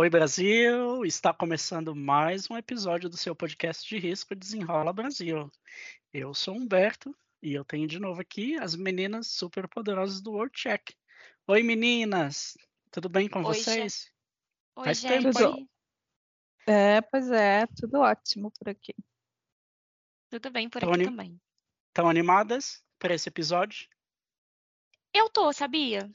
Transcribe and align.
Oi, 0.00 0.08
Brasil! 0.08 1.04
Está 1.04 1.34
começando 1.34 1.92
mais 1.92 2.48
um 2.48 2.56
episódio 2.56 3.08
do 3.10 3.16
seu 3.16 3.34
podcast 3.34 3.84
de 3.84 3.98
risco 3.98 4.32
Desenrola 4.32 4.92
Brasil. 4.92 5.50
Eu 6.12 6.32
sou 6.32 6.54
Humberto 6.54 7.12
e 7.42 7.52
eu 7.52 7.64
tenho 7.64 7.88
de 7.88 7.98
novo 7.98 8.20
aqui 8.20 8.56
as 8.58 8.76
meninas 8.76 9.26
super 9.26 9.66
poderosas 9.66 10.20
do 10.20 10.30
World 10.30 10.56
Check. 10.56 10.90
Oi, 11.48 11.64
meninas! 11.64 12.56
Tudo 12.92 13.08
bem 13.08 13.28
com 13.28 13.40
Oi, 13.40 13.44
vocês? 13.46 14.12
Oi, 14.76 14.84
Faz 14.84 15.00
gente. 15.00 15.32
tempo, 15.32 15.68
É, 16.64 17.00
pois 17.00 17.28
é, 17.32 17.66
tudo 17.66 17.98
ótimo 17.98 18.52
por 18.52 18.68
aqui. 18.68 18.94
Tudo 20.30 20.48
bem 20.48 20.70
por 20.70 20.80
Tony? 20.80 20.94
aqui 20.94 21.04
também. 21.06 21.40
Estão 21.88 22.08
animadas 22.08 22.84
para 23.00 23.14
esse 23.14 23.28
episódio? 23.28 23.88
Eu 25.12 25.28
tô, 25.28 25.52
sabia? 25.52 26.08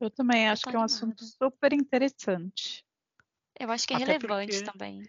Eu 0.00 0.10
também 0.10 0.48
acho 0.48 0.62
que 0.62 0.74
é 0.74 0.78
um 0.78 0.82
assunto 0.82 1.22
super 1.24 1.72
interessante. 1.72 2.84
Eu 3.58 3.70
acho 3.70 3.86
que 3.86 3.92
é 3.92 3.96
Até 3.98 4.06
relevante 4.06 4.62
porque- 4.62 4.70
também. 4.70 5.02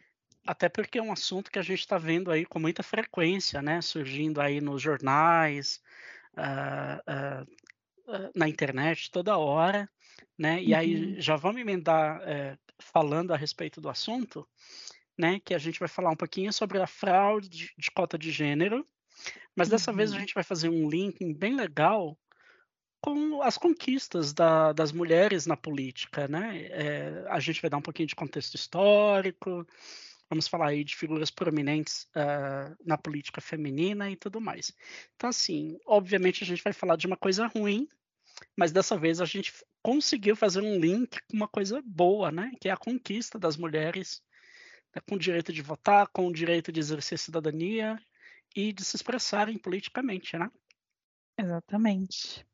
Até 0.45 0.67
porque 0.67 0.97
é 0.97 1.01
um 1.03 1.11
assunto 1.11 1.51
que 1.51 1.59
a 1.59 1.61
gente 1.61 1.79
está 1.79 1.97
vendo 1.99 2.31
aí 2.31 2.45
com 2.45 2.59
muita 2.59 2.81
frequência, 2.83 3.61
né? 3.61 3.79
Surgindo 3.81 4.41
aí 4.41 4.59
nos 4.59 4.81
jornais, 4.81 5.79
ah, 6.35 7.01
ah, 7.07 7.45
na 8.35 8.49
internet 8.49 9.11
toda 9.11 9.37
hora, 9.37 9.89
né? 10.37 10.61
E 10.61 10.73
aí 10.73 11.13
Uhum. 11.13 11.21
já 11.21 11.35
vamos 11.35 11.61
emendar 11.61 12.21
eh, 12.25 12.57
falando 12.79 13.31
a 13.31 13.37
respeito 13.37 13.79
do 13.79 13.87
assunto, 13.87 14.47
né? 15.17 15.39
Que 15.39 15.53
a 15.53 15.59
gente 15.59 15.79
vai 15.79 15.87
falar 15.87 16.09
um 16.09 16.15
pouquinho 16.15 16.51
sobre 16.51 16.81
a 16.81 16.87
fraude 16.87 17.47
de, 17.47 17.91
cota 17.95 18.17
de 18.17 18.31
gênero, 18.31 18.85
mas 19.55 19.69
dessa 19.69 19.93
vez 19.93 20.11
a 20.11 20.15
Uhum. 20.15 20.21
gente 20.21 20.33
vai 20.33 20.43
fazer 20.43 20.69
um 20.69 20.89
link 20.89 21.23
bem 21.35 21.55
legal 21.55 22.17
com 23.01 23.41
as 23.41 23.57
conquistas 23.57 24.33
da- 24.33 24.73
das 24.73 24.91
mulheres 24.91 25.45
na 25.45 25.57
política, 25.57 26.27
né? 26.27 26.67
Eh, 26.71 27.25
a 27.29 27.39
gente 27.39 27.61
vai 27.61 27.69
dar 27.69 27.77
um 27.77 27.81
pouquinho 27.81 28.07
de 28.07 28.15
contexto 28.15 28.55
histórico, 28.55 29.65
vamos 30.29 30.47
falar 30.47 30.69
aí 30.69 30.83
de 30.83 30.95
figuras 30.95 31.31
prominentes 31.31 32.07
ah, 32.15 32.75
na 32.85 32.97
política 32.97 33.41
feminina 33.41 34.09
e 34.09 34.15
tudo 34.15 34.39
mais. 34.41 34.71
Então, 35.15 35.29
assim, 35.29 35.77
obviamente 35.85 36.43
a 36.43 36.47
gente 36.47 36.63
vai 36.63 36.73
falar 36.73 36.95
de 36.95 37.07
uma 37.07 37.17
coisa 37.17 37.47
ruim, 37.47 37.87
mas 38.57 38.71
dessa 38.71 38.97
vez 38.97 39.21
a 39.21 39.25
gente 39.25 39.53
conseguiu 39.83 40.35
fazer 40.35 40.61
um 40.61 40.79
link 40.79 41.19
com 41.29 41.37
uma 41.37 41.47
coisa 41.47 41.81
boa, 41.85 42.31
né? 42.31 42.51
Que 42.61 42.69
é 42.69 42.71
a 42.71 42.77
conquista 42.77 43.39
das 43.39 43.57
mulheres 43.57 44.21
né, 44.95 45.01
com 45.07 45.15
o 45.15 45.19
direito 45.19 45.53
de 45.53 45.61
votar, 45.61 46.07
com 46.07 46.27
o 46.27 46.33
direito 46.33 46.71
de 46.71 46.79
exercer 46.79 47.17
cidadania 47.19 47.99
e 48.55 48.73
de 48.73 48.83
se 48.83 48.95
expressarem 48.95 49.57
politicamente, 49.57 50.37
né? 50.37 50.49
Exatamente. 51.37 52.45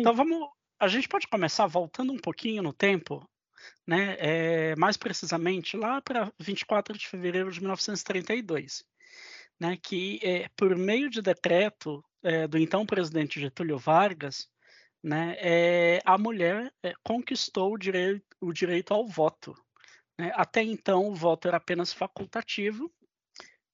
Então 0.00 0.14
vamos, 0.14 0.48
a 0.78 0.88
gente 0.88 1.08
pode 1.08 1.26
começar 1.26 1.66
voltando 1.66 2.12
um 2.12 2.18
pouquinho 2.18 2.62
no 2.62 2.72
tempo, 2.72 3.28
né? 3.86 4.16
é, 4.18 4.76
mais 4.76 4.96
precisamente 4.96 5.76
lá 5.76 6.00
para 6.00 6.32
24 6.38 6.96
de 6.96 7.08
fevereiro 7.08 7.50
de 7.50 7.60
1932, 7.60 8.84
né? 9.58 9.76
Que 9.82 10.20
é, 10.22 10.48
por 10.56 10.76
meio 10.76 11.08
de 11.08 11.22
decreto 11.22 12.04
é, 12.22 12.46
do 12.46 12.58
então 12.58 12.84
presidente 12.84 13.40
Getúlio 13.40 13.78
Vargas, 13.78 14.48
né? 15.02 15.36
a 16.04 16.18
mulher 16.18 16.72
conquistou 17.04 17.74
o 17.74 17.78
direito, 17.78 18.24
o 18.40 18.52
direito 18.52 18.92
ao 18.92 19.06
voto. 19.06 19.54
né? 20.18 20.32
Até 20.34 20.62
então 20.62 21.06
o 21.06 21.14
voto 21.14 21.46
era 21.46 21.58
apenas 21.58 21.92
facultativo, 21.92 22.92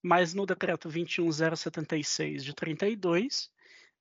mas 0.03 0.35
no 0.35 0.45
decreto 0.45 0.89
21076 0.89 2.45
de 2.45 2.55
32 2.55 3.51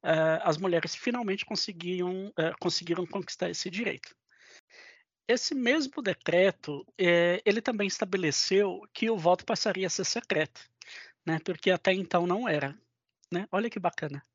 eh, 0.03 0.39
as 0.43 0.57
mulheres 0.57 0.95
finalmente 0.95 1.45
conseguiam, 1.45 2.31
eh, 2.37 2.53
conseguiram 2.59 3.05
conquistar 3.05 3.49
esse 3.49 3.69
direito. 3.69 4.15
Esse 5.27 5.53
mesmo 5.53 6.01
decreto, 6.01 6.85
eh, 6.97 7.41
ele 7.45 7.61
também 7.61 7.87
estabeleceu 7.87 8.81
que 8.93 9.09
o 9.09 9.17
voto 9.17 9.45
passaria 9.45 9.87
a 9.87 9.89
ser 9.89 10.05
secreto, 10.05 10.61
né? 11.25 11.39
Porque 11.43 11.71
até 11.71 11.93
então 11.93 12.25
não 12.25 12.47
era, 12.47 12.77
né? 13.31 13.47
Olha 13.51 13.69
que 13.69 13.79
bacana. 13.79 14.25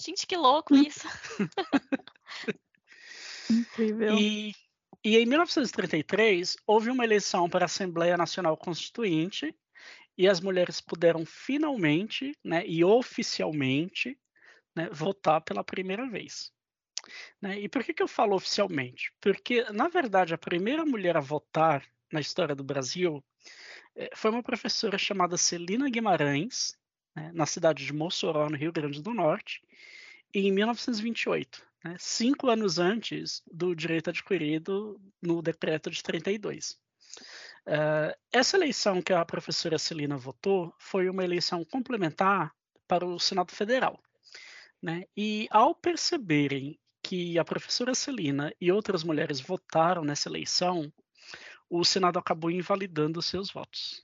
Gente, 0.00 0.26
que 0.26 0.36
louco 0.36 0.74
isso. 0.74 1.06
Incrível. 3.50 4.16
E, 4.16 4.54
e 5.04 5.16
em 5.16 5.26
1933 5.26 6.56
houve 6.66 6.90
uma 6.90 7.04
eleição 7.04 7.48
para 7.48 7.64
a 7.64 7.66
Assembleia 7.66 8.16
Nacional 8.16 8.56
Constituinte 8.56 9.54
e 10.16 10.28
as 10.28 10.40
mulheres 10.40 10.80
puderam 10.80 11.24
finalmente, 11.24 12.36
né, 12.44 12.62
e 12.66 12.84
oficialmente, 12.84 14.18
né, 14.74 14.88
votar 14.92 15.40
pela 15.40 15.64
primeira 15.64 16.08
vez. 16.08 16.52
né? 17.40 17.58
E 17.58 17.68
por 17.68 17.84
que, 17.84 17.94
que 17.94 18.02
eu 18.02 18.08
falo 18.08 18.36
oficialmente? 18.36 19.12
Porque, 19.20 19.64
na 19.72 19.88
verdade, 19.88 20.34
a 20.34 20.38
primeira 20.38 20.84
mulher 20.84 21.16
a 21.16 21.20
votar 21.20 21.84
na 22.12 22.20
história 22.20 22.54
do 22.54 22.64
Brasil 22.64 23.24
eh, 23.96 24.10
foi 24.14 24.30
uma 24.30 24.42
professora 24.42 24.98
chamada 24.98 25.36
Celina 25.36 25.88
Guimarães, 25.88 26.76
né, 27.14 27.30
na 27.34 27.46
cidade 27.46 27.84
de 27.84 27.92
Mossoró, 27.92 28.48
no 28.48 28.56
Rio 28.56 28.72
Grande 28.72 29.02
do 29.02 29.14
Norte, 29.14 29.62
em 30.32 30.52
1928, 30.52 31.66
né, 31.84 31.96
cinco 31.98 32.48
anos 32.48 32.78
antes 32.78 33.42
do 33.50 33.74
direito 33.74 34.10
adquirido 34.10 35.00
no 35.20 35.42
decreto 35.42 35.90
de 35.90 36.02
32. 36.02 36.78
Eh, 37.66 38.16
essa 38.32 38.56
eleição 38.56 39.02
que 39.02 39.12
a 39.12 39.24
professora 39.24 39.78
Celina 39.78 40.16
votou 40.16 40.74
foi 40.78 41.08
uma 41.08 41.24
eleição 41.24 41.64
complementar 41.64 42.52
para 42.86 43.06
o 43.06 43.18
Senado 43.18 43.52
Federal. 43.52 44.00
Né? 44.82 45.04
E 45.16 45.46
ao 45.50 45.74
perceberem 45.74 46.78
que 47.02 47.38
a 47.38 47.44
professora 47.44 47.94
Celina 47.94 48.54
e 48.60 48.70
outras 48.70 49.02
mulheres 49.02 49.40
votaram 49.40 50.04
nessa 50.04 50.28
eleição, 50.28 50.92
o 51.68 51.84
Senado 51.84 52.18
acabou 52.18 52.50
invalidando 52.50 53.22
seus 53.22 53.50
votos. 53.50 54.02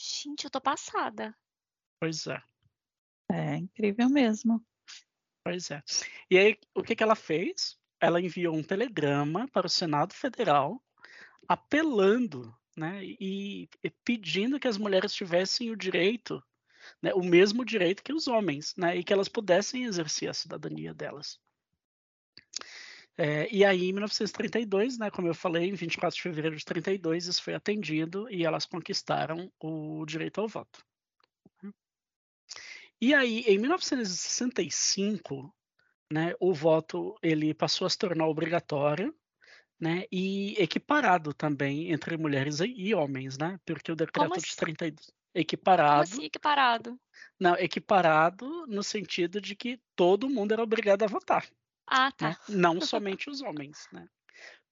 Gente, 0.00 0.44
eu 0.44 0.50
tô 0.50 0.60
passada. 0.60 1.36
Pois 2.00 2.26
é, 2.26 2.42
É 3.30 3.56
incrível 3.56 4.08
mesmo. 4.08 4.64
pois 5.44 5.70
é. 5.70 5.82
E 6.30 6.38
aí, 6.38 6.58
o 6.74 6.82
que, 6.82 6.96
que 6.96 7.02
ela 7.02 7.14
fez? 7.14 7.78
Ela 8.00 8.20
enviou 8.20 8.54
um 8.54 8.62
telegrama 8.62 9.46
para 9.48 9.66
o 9.66 9.70
Senado 9.70 10.14
Federal 10.14 10.82
apelando 11.48 12.56
né, 12.76 13.04
e, 13.04 13.68
e 13.82 13.90
pedindo 14.04 14.58
que 14.60 14.68
as 14.68 14.78
mulheres 14.78 15.12
tivessem 15.12 15.70
o 15.70 15.76
direito, 15.76 16.42
né, 17.02 17.12
o 17.14 17.22
mesmo 17.22 17.64
direito 17.64 18.02
que 18.02 18.12
os 18.12 18.26
homens, 18.26 18.74
né, 18.76 18.96
e 18.96 19.04
que 19.04 19.12
elas 19.12 19.28
pudessem 19.28 19.84
exercer 19.84 20.28
a 20.28 20.34
cidadania 20.34 20.94
delas. 20.94 21.38
É, 23.16 23.48
e 23.54 23.64
aí, 23.64 23.90
em 23.90 23.92
1932, 23.92 24.98
né, 24.98 25.10
como 25.10 25.28
eu 25.28 25.34
falei, 25.34 25.68
em 25.68 25.74
24 25.74 26.16
de 26.16 26.22
fevereiro 26.22 26.56
de 26.56 26.64
32, 26.64 27.26
isso 27.26 27.42
foi 27.42 27.54
atendido 27.54 28.26
e 28.30 28.46
elas 28.46 28.64
conquistaram 28.64 29.52
o 29.60 30.06
direito 30.06 30.40
ao 30.40 30.48
voto. 30.48 30.82
E 33.00 33.14
aí, 33.14 33.40
em 33.46 33.58
1965, 33.58 35.54
né, 36.12 36.34
o 36.38 36.52
voto 36.52 37.16
ele 37.22 37.54
passou 37.54 37.86
a 37.86 37.90
se 37.90 37.96
tornar 37.96 38.26
obrigatório, 38.26 39.14
né, 39.78 40.04
e 40.12 40.54
equiparado 40.58 41.32
também 41.32 41.90
entre 41.92 42.18
mulheres 42.18 42.60
e 42.60 42.94
homens, 42.94 43.38
né, 43.38 43.58
porque 43.64 43.90
o 43.90 43.96
decreto 43.96 44.32
de 44.32 44.38
assim? 44.38 44.56
32... 44.56 45.10
Assim 45.32 45.40
equiparado. 45.40 46.02
Assim, 46.02 46.24
equiparado? 46.24 47.00
Não, 47.38 47.54
equiparado 47.54 48.66
no 48.66 48.82
sentido 48.82 49.40
de 49.40 49.54
que 49.54 49.80
todo 49.94 50.28
mundo 50.28 50.52
era 50.52 50.62
obrigado 50.62 51.02
a 51.02 51.06
votar. 51.06 51.46
Ah, 51.86 52.12
tá. 52.12 52.30
Né? 52.30 52.36
Não 52.48 52.80
somente 52.80 53.30
os 53.30 53.40
homens, 53.40 53.86
né? 53.92 54.06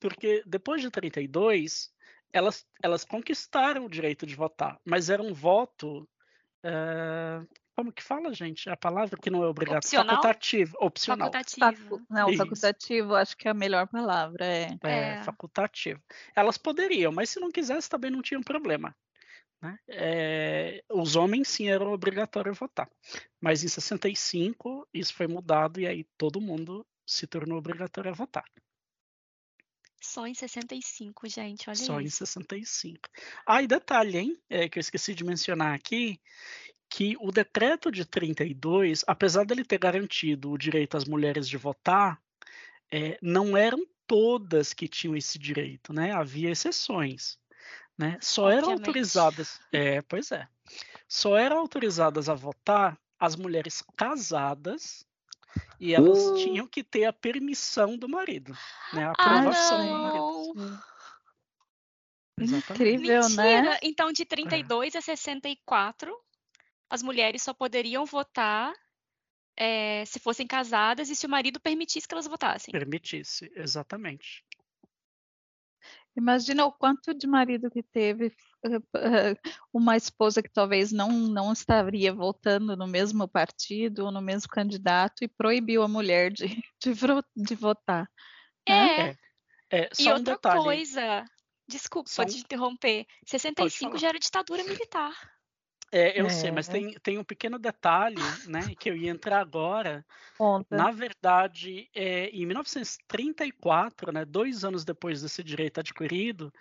Porque 0.01 0.43
depois 0.47 0.81
de 0.81 0.91
32, 0.91 1.91
elas, 2.33 2.67
elas 2.83 3.05
conquistaram 3.05 3.87
o 3.87 3.91
direito 3.91 4.27
de 4.27 4.37
votar, 4.37 4.79
mas 4.85 5.11
era 5.11 5.23
um 5.23 5.33
voto. 5.33 6.09
Uh, 6.65 7.47
como 7.75 7.93
que 7.93 8.03
fala, 8.03 8.35
gente? 8.35 8.69
A 8.69 8.77
palavra 8.77 9.17
que 9.17 9.31
não 9.31 9.43
é 9.43 9.47
obrigatória 9.47 9.79
Opcional? 9.79 10.17
Facultativo. 10.17 10.77
Opcional. 10.81 11.33
Facultativo. 11.33 11.91
Facu... 11.91 12.07
Não, 12.11 12.29
Isso. 12.29 12.39
facultativo, 12.39 13.15
acho 13.15 13.37
que 13.37 13.49
é 13.49 13.51
a 13.53 13.55
melhor 13.55 13.87
palavra. 13.87 14.45
É. 14.45 14.79
é, 14.83 14.91
é. 14.91 15.23
facultativo. 15.23 16.01
Elas 16.35 16.59
poderiam, 16.59 17.13
mas 17.13 17.31
se 17.31 17.41
não 17.41 17.51
quisesse 17.51 17.89
também 17.89 18.11
não 18.11 18.23
tinha 18.23 18.39
um 18.39 18.43
problema 18.43 18.95
né? 19.61 19.79
Eh, 19.89 20.85
os 20.91 21.17
homens 21.17 21.49
sim 21.49 21.69
eram 21.69 21.93
obrigatórios 21.93 22.57
a 22.57 22.59
votar. 22.59 22.91
Mas 23.41 23.65
em 23.65 23.69
65 23.69 24.89
isso 24.93 25.15
foi 25.15 25.27
mudado 25.27 25.81
e 25.81 25.87
aí 25.87 26.05
todo 26.17 26.41
mundo 26.41 26.87
se 27.07 27.27
tornou 27.27 27.59
obrigatório 27.59 28.11
a 28.11 28.15
votar. 28.15 28.45
Só 30.01 30.27
em 30.27 30.35
65, 30.35 31.29
gente, 31.29 31.69
olha 31.69 31.77
Só 31.77 32.01
em 32.01 32.05
isso. 32.05 32.19
65. 32.19 33.09
Ah, 33.45 33.63
e 33.63 33.67
detalhe, 33.67 34.17
hein? 34.17 34.41
É, 34.49 34.69
que 34.69 34.79
eu 34.79 34.81
esqueci 34.81 35.13
de 35.13 35.25
mencionar 35.25 35.75
aqui, 35.75 36.21
que 36.89 37.17
o 37.21 37.33
decreto 37.33 37.91
de 37.91 38.05
32, 38.05 39.05
apesar 39.07 39.45
dele 39.45 39.65
ter 39.65 39.79
garantido 39.79 40.51
o 40.51 40.59
direito 40.59 40.97
às 40.97 41.05
mulheres 41.05 41.49
de 41.49 41.57
votar, 41.57 42.23
é, 42.91 43.19
não 43.21 43.57
eram 43.57 43.85
todas 44.07 44.73
que 44.73 44.89
tinham 44.89 45.17
esse 45.17 45.39
direito, 45.39 45.93
né? 45.93 46.13
Havia 46.13 46.51
exceções, 46.51 47.39
né? 47.99 48.19
Só 48.23 48.51
eram 48.51 48.71
Obviamente. 48.71 48.71
autorizadas, 48.71 49.61
é, 49.73 50.03
pois 50.03 50.31
é, 50.33 50.49
só 51.09 51.37
eram 51.37 51.59
autorizadas 51.61 52.29
a 52.29 52.35
votar 52.35 52.99
as 53.21 53.37
mulheres 53.37 53.83
casadas 53.97 55.05
E 55.81 55.95
elas 55.95 56.31
Uh. 56.31 56.33
tinham 56.33 56.67
que 56.69 56.85
ter 56.85 57.05
a 57.07 57.13
permissão 57.13 57.99
do 57.99 58.09
marido, 58.09 58.59
né? 58.93 59.05
A 59.05 59.13
Ah, 59.19 59.45
aprovação 59.45 59.87
do 59.89 59.97
marido. 59.97 60.29
Exatamente. 62.41 62.97
Incrível, 62.97 63.29
Mentira! 63.29 63.79
né? 63.79 63.79
Então, 63.83 64.13
de 64.13 64.25
32 64.25 64.95
a 64.97 65.01
64, 65.01 66.17
as 66.91 67.03
mulheres 67.03 67.43
só 67.43 67.55
poderiam 67.55 68.07
votar 68.07 68.75
eh, 69.57 70.05
se 70.07 70.21
fossem 70.21 70.47
casadas 70.47 71.11
e 71.11 71.17
se 71.17 71.27
o 71.27 71.31
marido 71.31 71.61
permitisse 71.61 72.09
que 72.09 72.15
elas 72.15 72.27
votassem. 72.29 72.75
Permitisse, 72.75 73.51
exatamente. 73.55 74.43
Imagina 76.19 76.67
o 76.67 76.73
quanto 76.73 77.15
de 77.15 77.29
marido 77.29 77.71
que 77.71 77.81
teve 77.81 78.35
eh, 78.65 78.77
eh, 78.97 79.35
uma 79.73 79.97
esposa 79.97 80.43
que 80.43 80.51
talvez 80.51 80.91
não, 80.91 81.13
não 81.13 81.53
estaria 81.53 82.13
votando 82.13 82.77
no 82.77 82.89
mesmo 82.89 83.29
partido 83.29 84.07
ou 84.07 84.11
no 84.11 84.21
mesmo 84.21 84.49
candidato 84.51 85.23
e 85.23 85.29
proibiu 85.29 85.81
a 85.81 85.89
mulher 85.89 86.33
de, 86.33 86.47
de, 86.83 86.93
de 87.37 87.55
votar. 87.55 88.11
né? 88.69 89.15
É, 89.71 89.79
É, 89.83 89.89
e 89.99 90.03
só 90.03 90.11
um 90.11 90.15
outra 90.15 90.35
detalhe. 90.35 90.61
coisa, 90.65 91.25
desculpa 91.69 92.11
Só 92.11 92.23
um- 92.23 92.27
te 92.27 92.39
interromper, 92.39 93.07
65 93.25 93.91
falar. 93.91 94.01
já 94.01 94.09
era 94.09 94.19
ditadura 94.19 94.65
militar. 94.65 95.15
É, 95.93 96.21
eu 96.21 96.29
sei, 96.29 96.51
mas 96.51 96.69
É. 96.69 96.69
tem, 96.69 96.93
tem 97.03 97.19
um 97.19 97.25
pequeno 97.25 97.59
detalhe, 97.59 98.41
né, 98.45 98.75
que 98.75 98.91
eu 98.91 98.97
ia 98.97 99.11
entrar 99.11 99.41
agora. 99.41 100.05
Conta. 100.37 100.79
Na 100.79 100.91
verdade, 100.93 101.89
é, 101.95 102.27
em 102.31 102.47
1934, 102.47 104.13
né, 104.13 104.25
dois 104.25 104.65
anos 104.65 104.85
depois 104.85 105.23
desse 105.23 105.43
direito 105.45 105.81
adquirido, 105.81 106.53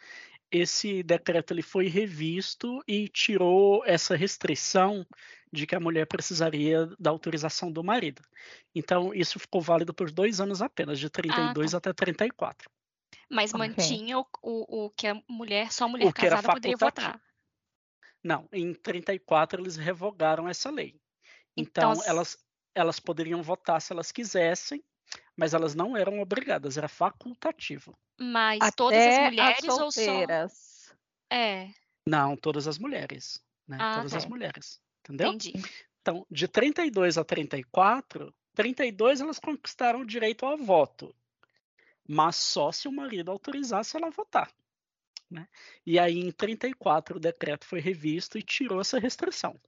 esse 0.51 1.03
decreto 1.03 1.53
ele 1.53 1.61
foi 1.63 1.87
revisto 1.87 2.79
e 2.87 3.07
tirou 3.09 3.83
essa 3.85 4.15
restrição 4.15 5.05
de 5.53 5.67
que 5.67 5.75
a 5.75 5.79
mulher 5.79 6.07
precisaria 6.07 6.87
da 6.99 7.09
autorização 7.11 7.71
do 7.71 7.83
marido. 7.83 8.21
Então, 8.75 9.13
isso 9.13 9.39
ficou 9.39 9.61
válido 9.61 9.93
por 9.93 10.11
dois 10.11 10.41
anos 10.41 10.61
apenas, 10.61 10.99
de 10.99 11.09
32 11.09 11.73
até 11.75 11.93
34. 11.93 12.69
Mas 13.31 13.53
Ok. 13.53 13.77
mantinha 13.77 14.19
o, 14.19 14.25
o, 14.41 14.85
o 14.85 14.89
que 14.91 15.07
a 15.07 15.15
mulher, 15.29 15.71
só 15.71 15.85
a 15.85 15.87
mulher 15.87 16.07
O 16.07 16.11
que 16.13 16.25
era 16.25 16.37
casada 16.37 16.49
poderia 16.49 16.75
votar. 16.77 17.21
Não, 18.27 18.45
em 18.51 18.73
34 18.73 19.61
eles 19.61 19.77
revogaram 19.77 20.49
essa 20.49 20.69
lei. 20.69 20.99
Então, 21.55 21.91
Então, 21.93 22.01
as- 22.01 22.07
elas, 22.07 22.37
elas 22.75 22.99
poderiam 22.99 23.41
votar 23.41 23.81
se 23.81 23.93
elas 23.93 24.11
quisessem, 24.11 24.83
mas 25.33 25.53
elas 25.53 25.73
não 25.73 25.95
eram 25.95 26.19
obrigadas, 26.19 26.77
era 26.77 26.89
facultativo. 26.89 27.97
Mas 28.19 28.59
todas 28.75 28.99
as 29.07 29.13
Até 29.13 29.23
mulheres 29.29 29.63
as 29.63 29.69
ou 29.69 29.91
só. 29.91 30.03
solteiras. 30.03 30.93
É, 31.31 31.69
Não, 32.05 32.35
todas 32.35 32.67
as 32.67 32.77
mulheres, 32.77 33.41
né? 33.65 33.77
Ah, 33.79 33.93
todas 33.95 34.13
as 34.13 34.23
tá. 34.23 34.29
mulheres, 34.29 34.81
entendeu? 34.99 35.29
entendi. 35.29 35.53
Então, 36.01 36.25
de 36.29 36.49
32 36.49 37.17
a 37.17 37.23
34, 37.23 38.33
32 38.53 39.21
elas 39.21 39.39
conquistaram 39.39 40.01
o 40.01 40.05
direito 40.05 40.45
ao 40.45 40.57
voto, 40.57 41.15
mas 42.07 42.35
só 42.35 42.73
se 42.73 42.89
o 42.89 42.91
marido 42.91 43.31
autorizasse 43.31 43.95
ela 43.95 44.07
a 44.07 44.11
votar. 44.11 44.51
Né? 45.29 45.47
E 45.85 45.99
aí, 45.99 46.19
em 46.19 46.31
34, 46.31 47.17
o 47.17 47.19
decreto 47.19 47.65
foi 47.65 47.79
revisto 47.79 48.37
e 48.37 48.43
tirou 48.43 48.79
essa 48.81 48.99
restrição. 48.99 49.59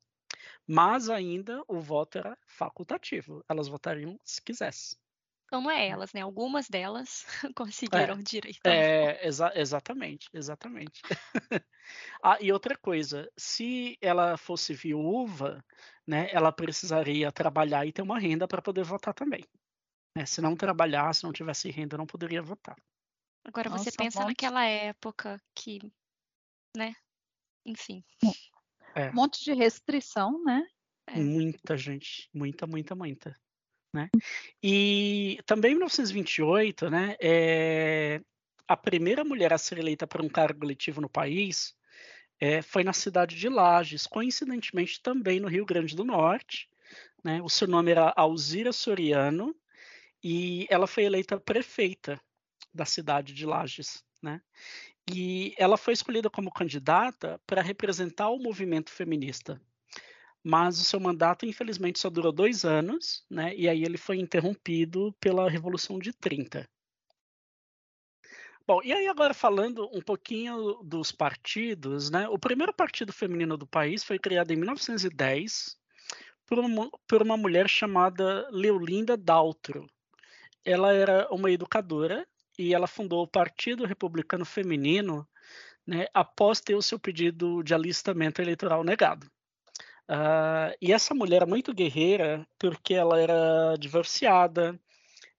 Mas 0.67 1.09
ainda 1.09 1.63
o 1.67 1.79
voto 1.81 2.17
era 2.19 2.37
facultativo, 2.47 3.43
elas 3.49 3.67
votariam 3.69 4.19
se 4.25 4.41
quisessem. 4.41 4.97
Então 5.45 5.61
não 5.61 5.71
é 5.71 5.87
elas, 5.87 6.13
né? 6.13 6.21
Algumas 6.21 6.67
delas 6.69 7.25
conseguiram 7.55 8.15
o 8.15 8.23
direito. 8.23 8.59
É, 8.65 9.25
exa- 9.27 9.53
exatamente, 9.55 10.29
exatamente. 10.33 11.01
ah, 12.23 12.37
e 12.41 12.51
outra 12.51 12.77
coisa, 12.77 13.29
se 13.37 13.97
ela 14.01 14.37
fosse 14.37 14.73
viúva, 14.73 15.63
né, 16.07 16.29
ela 16.31 16.51
precisaria 16.51 17.31
trabalhar 17.31 17.85
e 17.87 17.93
ter 17.93 18.01
uma 18.01 18.19
renda 18.19 18.47
para 18.47 18.61
poder 18.61 18.83
votar 18.83 19.13
também. 19.13 19.43
né? 20.17 20.25
Se 20.25 20.41
não 20.41 20.55
trabalhar, 20.55 21.13
se 21.15 21.23
não 21.25 21.33
tivesse 21.33 21.71
renda, 21.71 21.97
não 21.97 22.07
poderia 22.07 22.41
votar. 22.43 22.77
Agora 23.43 23.69
você 23.69 23.85
Nossa, 23.85 23.89
um 23.89 24.05
pensa 24.05 24.19
monte. 24.19 24.29
naquela 24.29 24.65
época 24.65 25.41
que, 25.55 25.79
né? 26.75 26.93
Enfim. 27.65 28.03
Um 28.95 29.13
monte 29.13 29.43
de 29.43 29.53
restrição, 29.53 30.43
né? 30.43 30.67
É. 31.07 31.19
Muita 31.19 31.77
gente, 31.77 32.29
muita, 32.33 32.67
muita, 32.67 32.95
muita. 32.95 33.35
Né? 33.93 34.09
E 34.61 35.39
também 35.45 35.71
em 35.71 35.75
1928, 35.75 36.89
né, 36.91 37.15
é, 37.19 38.21
a 38.67 38.77
primeira 38.77 39.23
mulher 39.23 39.51
a 39.51 39.57
ser 39.57 39.79
eleita 39.79 40.05
para 40.05 40.23
um 40.23 40.29
cargo 40.29 40.63
eletivo 40.63 41.01
no 41.01 41.09
país 41.09 41.75
é, 42.39 42.61
foi 42.61 42.83
na 42.83 42.93
cidade 42.93 43.35
de 43.35 43.49
Lages, 43.49 44.05
coincidentemente 44.05 45.01
também 45.01 45.39
no 45.39 45.47
Rio 45.47 45.65
Grande 45.65 45.95
do 45.95 46.05
Norte. 46.05 46.69
Né? 47.23 47.41
O 47.41 47.49
seu 47.49 47.67
nome 47.67 47.91
era 47.91 48.13
Alzira 48.15 48.71
Soriano 48.71 49.55
e 50.23 50.67
ela 50.69 50.85
foi 50.85 51.03
eleita 51.03 51.39
prefeita 51.39 52.21
da 52.73 52.85
cidade 52.85 53.33
de 53.33 53.45
Lages. 53.45 54.03
Né? 54.21 54.41
E 55.11 55.53
ela 55.57 55.77
foi 55.77 55.93
escolhida 55.93 56.29
como 56.29 56.51
candidata 56.51 57.39
para 57.47 57.61
representar 57.61 58.29
o 58.29 58.39
movimento 58.39 58.91
feminista 58.91 59.61
mas 60.43 60.79
o 60.79 60.83
seu 60.83 60.99
mandato, 60.99 61.45
infelizmente, 61.45 61.99
só 61.99 62.09
durou 62.09 62.31
dois 62.31 62.63
anos, 62.63 63.25
né? 63.29 63.53
E 63.55 63.67
aí 63.67 63.83
ele 63.83 63.97
foi 63.97 64.17
interrompido 64.17 65.13
pela 65.19 65.49
Revolução 65.49 65.99
de 65.99 66.13
30. 66.13 66.67
Bom, 68.65 68.81
e 68.83 68.93
aí 68.93 69.07
agora 69.07 69.33
falando 69.33 69.89
um 69.93 70.01
pouquinho 70.01 70.75
dos 70.83 71.11
partidos, 71.11 72.09
né? 72.09 72.27
O 72.29 72.37
primeiro 72.37 72.73
partido 72.73 73.11
feminino 73.11 73.57
do 73.57 73.67
país 73.67 74.03
foi 74.03 74.19
criado 74.19 74.51
em 74.51 74.55
1910 74.55 75.75
por 76.45 76.59
uma, 76.59 76.89
por 77.07 77.21
uma 77.21 77.35
mulher 77.35 77.67
chamada 77.67 78.47
Leolinda 78.51 79.17
Daltro. 79.17 79.87
Ela 80.63 80.93
era 80.93 81.27
uma 81.31 81.51
educadora 81.51 82.27
e 82.59 82.73
ela 82.73 82.87
fundou 82.87 83.23
o 83.23 83.27
Partido 83.27 83.85
Republicano 83.85 84.43
Feminino 84.43 85.25
né, 85.87 86.07
após 86.13 86.59
ter 86.59 86.75
o 86.75 86.81
seu 86.81 86.99
pedido 86.99 87.63
de 87.63 87.73
alistamento 87.73 88.41
eleitoral 88.41 88.83
negado. 88.83 89.25
Uh, 90.09 90.75
e 90.81 90.91
essa 90.91 91.13
mulher 91.15 91.43
é 91.43 91.45
muito 91.45 91.73
guerreira 91.73 92.45
porque 92.57 92.93
ela 92.95 93.17
era 93.19 93.75
divorciada, 93.79 94.77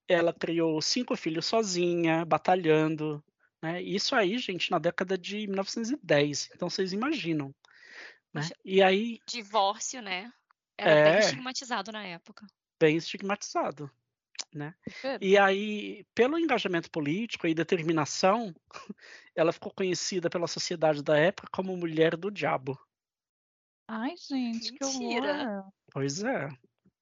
ela 0.08 0.32
criou 0.32 0.80
cinco 0.80 1.14
filhos 1.14 1.44
sozinha, 1.44 2.24
batalhando. 2.24 3.22
Né? 3.62 3.82
Isso 3.82 4.14
aí, 4.14 4.38
gente, 4.38 4.70
na 4.70 4.78
década 4.78 5.18
de 5.18 5.46
1910. 5.46 6.50
Então 6.54 6.70
vocês 6.70 6.92
imaginam. 6.94 7.54
Né? 8.32 8.48
E 8.64 8.82
aí, 8.82 9.18
Divórcio, 9.26 10.00
né? 10.00 10.32
Era 10.78 10.94
bem 11.04 11.14
É. 11.14 11.18
estigmatizado 11.18 11.92
na 11.92 12.02
época. 12.04 12.46
bem 12.80 12.96
estigmatizado. 12.96 13.90
Né? 14.54 14.74
E 15.20 15.38
aí, 15.38 16.04
pelo 16.14 16.38
engajamento 16.38 16.90
político 16.90 17.46
e 17.46 17.54
determinação, 17.54 18.52
ela 19.34 19.52
ficou 19.52 19.72
conhecida 19.72 20.28
pela 20.28 20.48
sociedade 20.48 21.02
da 21.02 21.16
época 21.16 21.48
como 21.52 21.76
mulher 21.76 22.16
do 22.16 22.30
diabo. 22.30 22.78
Ai, 23.86 24.14
gente, 24.16 24.72
que 24.72 24.84
Mentira. 24.84 25.32
horror. 25.46 25.72
Pois 25.92 26.22
é. 26.22 26.48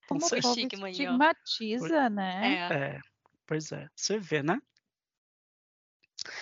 Como 0.09 0.17
Então, 0.17 0.27
o 0.27 0.29
cê- 0.29 0.41
povo 0.41 0.55
estigma 0.55 0.87
aí, 0.87 0.93
ó. 0.93 1.01
estigmatiza, 1.01 2.11
né? 2.11 2.69
É. 2.71 2.75
É, 2.97 3.01
pois 3.47 3.73
é, 3.73 3.89
você 3.95 4.19
vê, 4.19 4.43
né? 4.43 4.61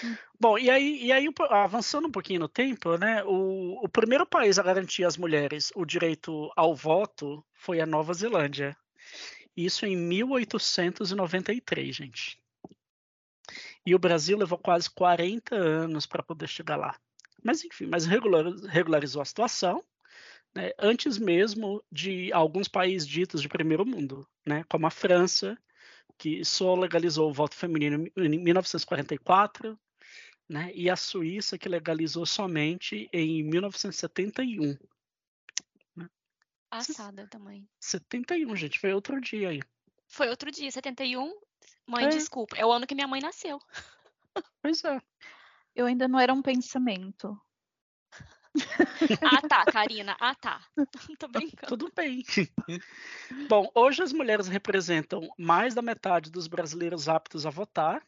Hum. 0.03 0.17
Bom, 0.39 0.59
e 0.59 0.71
aí, 0.71 1.05
e 1.05 1.13
aí 1.13 1.29
avançando 1.51 2.07
um 2.09 2.11
pouquinho 2.13 2.41
no 2.41 2.49
tempo, 2.49 2.97
né? 2.99 3.25
O, 3.25 3.85
o 3.85 3.89
primeiro 3.89 4.27
país 4.27 4.59
a 4.59 4.63
garantir 4.63 5.05
às 5.05 5.17
mulheres 5.17 5.73
o 5.75 5.85
direito 5.85 6.51
ao 6.57 6.75
voto 6.75 7.45
foi 7.55 7.81
a 7.81 7.87
Nova 7.87 8.13
Zelândia. 8.13 8.77
Isso 9.57 9.87
em 9.87 9.97
1893, 9.97 11.97
gente. 11.97 12.39
E 13.85 13.95
o 13.95 13.99
Brasil 13.99 14.37
levou 14.37 14.59
quase 14.59 14.91
40 14.91 15.55
anos 15.55 16.07
para 16.07 16.23
poder 16.23 16.49
chegar 16.49 16.77
lá. 16.77 16.99
Mas 17.43 17.65
enfim, 17.65 17.87
mas 17.87 18.05
regular- 18.05 18.53
regularizou 18.69 19.23
a 19.23 19.25
situação, 19.25 19.85
né, 20.55 20.73
antes 20.79 21.19
mesmo 21.19 21.83
de 21.91 22.33
alguns 22.33 22.69
países 22.69 23.07
ditos 23.07 23.41
de 23.41 23.49
primeiro 23.49 23.87
mundo, 23.87 24.27
né, 24.45 24.65
como 24.69 24.87
a 24.87 24.91
França, 24.91 25.57
que 26.19 26.45
só 26.45 26.75
legalizou 26.75 27.31
o 27.31 27.33
voto 27.33 27.55
feminino 27.55 28.11
em 28.17 28.39
1944, 28.39 29.79
né, 30.49 30.71
e 30.75 30.91
a 30.91 30.97
Suíça, 30.97 31.59
que 31.59 31.69
legalizou 31.69 32.27
somente 32.27 33.09
em 33.13 33.43
1971. 33.43 34.77
Assada 36.79 37.27
também. 37.29 37.69
71, 37.81 38.55
gente, 38.57 38.79
foi 38.79 38.93
outro 38.93 39.21
dia 39.21 39.51
aí. 39.51 39.61
Foi 40.09 40.29
outro 40.29 40.51
dia, 40.51 40.71
71. 40.71 41.33
Mãe, 41.87 42.05
É. 42.05 42.09
desculpa. 42.09 42.57
É 42.57 42.65
o 42.65 42.73
ano 42.73 42.87
que 42.87 42.95
minha 42.95 43.09
mãe 43.09 43.21
nasceu. 43.21 43.59
Pois 44.63 44.85
é. 44.85 45.01
Eu 45.75 45.87
ainda 45.87 46.07
não 46.09 46.19
era 46.19 46.33
um 46.33 46.43
pensamento. 46.43 47.41
Ah, 49.23 49.49
tá, 49.49 49.65
Karina. 49.73 50.17
Ah, 50.21 50.35
tá. 50.35 50.61
Tô 51.19 51.29
brincando. 51.29 51.67
Tudo 51.69 51.93
bem. 51.95 52.25
Bom, 53.49 53.71
hoje 53.75 54.03
as 54.03 54.13
mulheres 54.13 54.49
representam 54.49 55.21
mais 55.39 55.75
da 55.75 55.83
metade 55.83 56.31
dos 56.31 56.47
brasileiros 56.47 57.09
aptos 57.09 57.47
a 57.47 57.51
votar, 57.51 58.07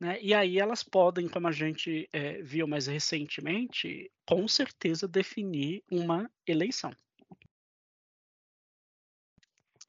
né? 0.00 0.18
E 0.20 0.34
aí 0.34 0.58
elas 0.58 0.82
podem, 0.82 1.28
como 1.28 1.48
a 1.48 1.52
gente 1.52 2.08
eh, 2.12 2.42
viu 2.42 2.66
mais 2.66 2.86
recentemente, 2.86 4.10
com 4.26 4.48
certeza 4.48 5.06
definir 5.06 5.82
uma 5.90 6.30
eleição. 6.46 6.94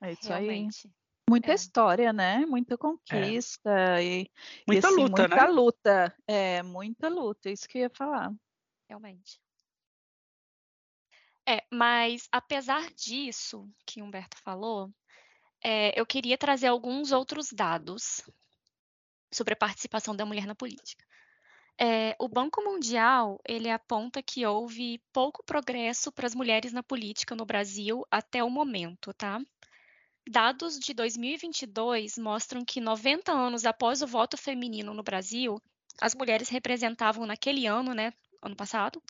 É 0.05 0.12
isso 0.13 0.31
aí. 0.33 0.45
Realmente. 0.45 0.91
Muita 1.27 1.51
É. 1.51 1.55
história, 1.55 2.13
né? 2.13 2.45
Muita 2.45 2.77
conquista 2.77 4.01
e, 4.01 4.21
e, 4.24 4.31
Muita 4.67 4.88
assim, 4.88 4.97
luta, 4.97 5.21
muita 5.27 5.45
né? 5.45 5.51
luta. 5.51 6.17
É, 6.27 6.63
muita 6.63 7.09
luta, 7.09 7.50
isso 7.50 7.67
que 7.67 7.79
eu 7.79 7.81
ia 7.83 7.89
falar. 7.89 8.31
realmente. 8.88 9.41
É, 11.47 11.63
mas 11.71 12.27
apesar 12.31 12.91
disso 12.93 13.69
que 13.85 14.01
Humberto 14.01 14.38
falou, 14.43 14.91
é, 15.63 16.00
eu 16.00 16.05
queria 16.05 16.38
trazer 16.38 16.67
alguns 16.67 17.12
outros 17.12 17.51
dados 17.51 18.21
sobre 19.31 19.53
a 19.53 19.57
participação 19.57 20.15
da 20.15 20.25
mulher 20.25 20.45
na 20.45 20.55
política. 20.55 21.03
É, 21.77 22.15
o 22.19 22.27
Banco 22.27 22.63
Mundial 22.63 23.39
ele 23.47 23.69
aponta 23.69 24.24
que 24.24 24.45
houve 24.45 25.01
pouco 25.12 25.43
progresso 25.43 26.12
para 26.12 26.25
as 26.25 26.33
mulheres 26.33 26.71
na 26.71 26.81
política 26.81 27.35
no 27.35 27.45
Brasil 27.45 28.05
até 28.09 28.43
o 28.43 28.50
momento, 28.50 29.13
tá? 29.13 29.41
Dados 30.27 30.79
de 30.79 30.94
2022 30.94 32.17
mostram 32.17 32.65
que 32.65 32.82
90 32.82 33.32
anos 33.32 33.65
após 33.65 34.01
o 34.01 34.08
voto 34.08 34.36
feminino 34.38 34.94
no 34.94 35.03
Brasil, 35.03 35.62
as 36.01 36.15
mulheres 36.15 36.50
representavam 36.50 37.25
naquele 37.25 37.67
ano, 37.67 37.94
né, 37.94 38.12
ano 38.41 38.55
passado, 38.55 39.01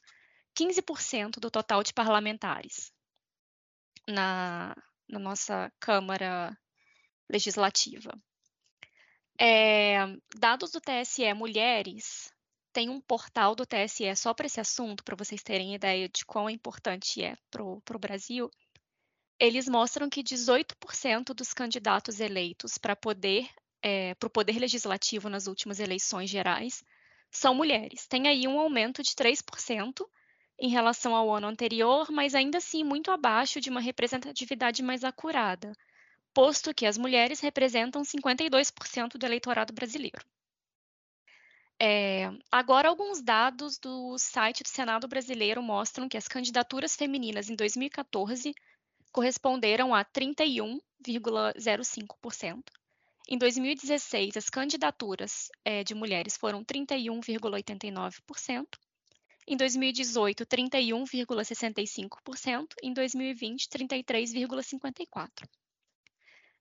15% 0.53 1.39
do 1.39 1.49
total 1.49 1.83
de 1.83 1.93
parlamentares 1.93 2.91
na, 4.07 4.75
na 5.07 5.19
nossa 5.19 5.71
Câmara 5.79 6.57
Legislativa. 7.29 8.11
É, 9.39 10.05
dados 10.37 10.71
do 10.71 10.79
TSE 10.79 11.33
Mulheres, 11.33 12.31
tem 12.71 12.89
um 12.89 12.99
portal 12.99 13.55
do 13.55 13.65
TSE 13.65 14.13
só 14.15 14.33
para 14.33 14.47
esse 14.47 14.59
assunto, 14.59 15.03
para 15.03 15.15
vocês 15.15 15.41
terem 15.41 15.75
ideia 15.75 16.09
de 16.09 16.25
quão 16.25 16.49
importante 16.49 17.23
é 17.23 17.37
para 17.49 17.63
o 17.63 17.99
Brasil. 17.99 18.49
Eles 19.39 19.67
mostram 19.67 20.09
que 20.09 20.23
18% 20.23 21.33
dos 21.33 21.53
candidatos 21.53 22.19
eleitos 22.19 22.77
para 22.77 22.95
poder, 22.95 23.49
é, 23.81 24.15
para 24.15 24.27
o 24.27 24.29
poder 24.29 24.57
legislativo 24.57 25.29
nas 25.29 25.47
últimas 25.47 25.79
eleições 25.79 26.29
gerais 26.29 26.83
são 27.29 27.53
mulheres. 27.53 28.07
Tem 28.07 28.27
aí 28.27 28.47
um 28.47 28.57
aumento 28.59 29.03
de 29.03 29.13
3% 29.13 30.07
em 30.57 30.69
relação 30.69 31.13
ao 31.13 31.33
ano 31.33 31.47
anterior, 31.47 32.09
mas 32.09 32.33
ainda 32.33 32.59
assim 32.59 32.83
muito 32.83 33.11
abaixo 33.11 33.59
de 33.59 33.69
uma 33.69 33.81
representatividade 33.81 34.81
mais 34.81 35.03
acurada, 35.03 35.73
posto 36.33 36.73
que 36.73 36.85
as 36.85 36.97
mulheres 36.97 37.41
representam 37.41 38.03
52% 38.03 39.17
do 39.17 39.25
eleitorado 39.25 39.73
brasileiro. 39.73 40.25
É, 41.77 42.31
agora, 42.49 42.87
alguns 42.87 43.21
dados 43.21 43.77
do 43.77 44.17
site 44.17 44.63
do 44.63 44.69
Senado 44.69 45.09
brasileiro 45.09 45.61
mostram 45.61 46.07
que 46.07 46.15
as 46.15 46.25
candidaturas 46.25 46.95
femininas 46.95 47.49
em 47.49 47.55
2014 47.55 48.55
corresponderam 49.15 49.95
a 49.95 50.03
31,05%. 50.03 52.61
Em 53.29 53.37
2016, 53.37 54.35
as 54.35 54.49
candidaturas 54.49 55.47
é, 55.63 55.85
de 55.85 55.95
mulheres 55.95 56.35
foram 56.35 56.65
31,89%. 56.65 58.67
Em 59.47 59.55
2018, 59.55 60.45
31,65%. 60.45 62.67
Em 62.83 62.91
2020, 62.91 63.69
33,54%. 63.69 65.29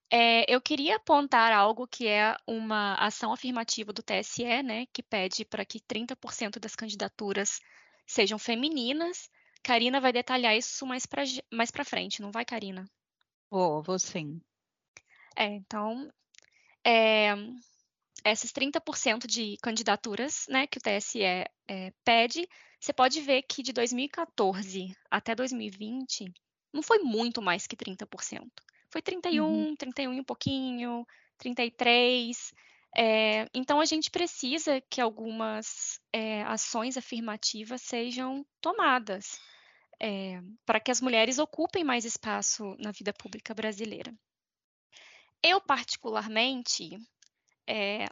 É, 0.09 0.45
eu 0.49 0.61
queria 0.61 0.95
apontar 0.95 1.51
algo 1.51 1.89
que 1.89 2.07
é 2.07 2.37
uma 2.47 2.95
ação 2.95 3.33
afirmativa 3.33 3.93
do 3.93 4.01
TSE, 4.01 4.63
né, 4.63 4.87
que 4.93 5.03
pede 5.03 5.45
para 5.45 5.65
que 5.65 5.81
30% 5.81 6.61
das 6.61 6.77
candidaturas 6.77 7.59
sejam 8.07 8.39
femininas. 8.39 9.29
Karina 9.65 9.99
vai 10.01 10.13
detalhar 10.13 10.55
isso 10.55 10.87
mais 10.87 11.07
para 11.07 11.25
mais 11.51 11.71
frente, 11.85 12.21
não 12.21 12.31
vai, 12.31 12.45
Karina? 12.45 12.85
Vou, 13.51 13.83
vou 13.83 13.99
sim. 13.99 14.41
É, 15.37 15.47
então, 15.47 16.09
é, 16.87 17.35
esses 18.25 18.53
30% 18.53 19.27
de 19.27 19.57
candidaturas 19.63 20.47
né, 20.49 20.67
que 20.67 20.79
o 20.79 20.81
TSE 20.81 21.23
é, 21.23 21.47
pede, 22.05 22.47
você 22.79 22.93
pode 22.93 23.21
ver 23.23 23.43
que 23.43 23.63
de 23.63 23.73
2014 23.73 24.95
até 25.11 25.35
2020 25.35 26.33
não 26.73 26.83
foi 26.83 26.99
muito 26.99 27.41
mais 27.41 27.67
que 27.67 27.77
30%. 27.77 28.47
Foi 28.91 29.01
31, 29.01 29.45
uhum. 29.45 29.77
31 29.77 30.13
e 30.13 30.21
um 30.21 30.25
pouquinho, 30.25 31.07
33. 31.39 32.53
É, 32.97 33.49
então, 33.53 33.81
a 33.81 33.85
gente 33.85 34.11
precisa 34.11 34.81
que 34.89 35.01
algumas 35.01 36.01
é, 36.13 36.43
ações 36.45 36.97
afirmativas 36.97 37.83
sejam 37.83 38.45
tomadas 38.61 39.39
é, 40.01 40.41
para 40.65 40.81
que 40.81 40.91
as 40.91 41.01
mulheres 41.01 41.39
ocupem 41.39 41.85
mais 41.85 42.05
espaço 42.05 42.77
na 42.79 42.91
vida 42.91 43.13
pública 43.13 43.55
brasileira. 43.55 44.13
Eu, 45.43 45.61
particularmente, 45.61 46.99
é, 47.67 48.07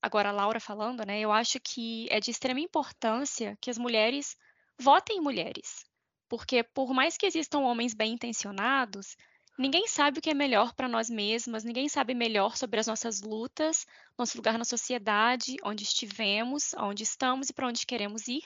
agora 0.00 0.30
a 0.30 0.32
Laura 0.32 0.60
falando, 0.60 1.04
né, 1.04 1.20
eu 1.20 1.30
acho 1.30 1.60
que 1.60 2.06
é 2.10 2.20
de 2.20 2.30
extrema 2.30 2.60
importância 2.60 3.56
que 3.60 3.70
as 3.70 3.78
mulheres 3.78 4.36
votem 4.78 5.18
em 5.18 5.20
mulheres. 5.20 5.84
Porque, 6.28 6.62
por 6.62 6.94
mais 6.94 7.16
que 7.16 7.26
existam 7.26 7.58
homens 7.58 7.92
bem 7.92 8.12
intencionados, 8.12 9.16
ninguém 9.58 9.86
sabe 9.86 10.18
o 10.18 10.22
que 10.22 10.30
é 10.30 10.34
melhor 10.34 10.72
para 10.74 10.88
nós 10.88 11.10
mesmas, 11.10 11.64
ninguém 11.64 11.88
sabe 11.88 12.14
melhor 12.14 12.56
sobre 12.56 12.80
as 12.80 12.86
nossas 12.86 13.20
lutas, 13.20 13.86
nosso 14.16 14.36
lugar 14.36 14.56
na 14.56 14.64
sociedade, 14.64 15.56
onde 15.62 15.82
estivemos, 15.82 16.72
onde 16.74 17.02
estamos 17.02 17.50
e 17.50 17.52
para 17.52 17.66
onde 17.66 17.84
queremos 17.84 18.28
ir, 18.28 18.42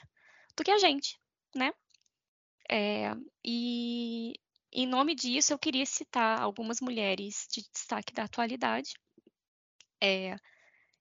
do 0.57 0.65
que 0.65 0.71
a 0.71 0.79
gente, 0.79 1.19
né? 1.55 1.73
É, 2.71 3.13
e 3.45 4.35
em 4.73 4.87
nome 4.87 5.15
disso, 5.15 5.53
eu 5.53 5.59
queria 5.59 5.87
citar 5.87 6.41
algumas 6.41 6.81
mulheres 6.81 7.47
de 7.51 7.63
destaque 7.73 8.13
da 8.13 8.25
atualidade. 8.25 8.93
É, 10.03 10.37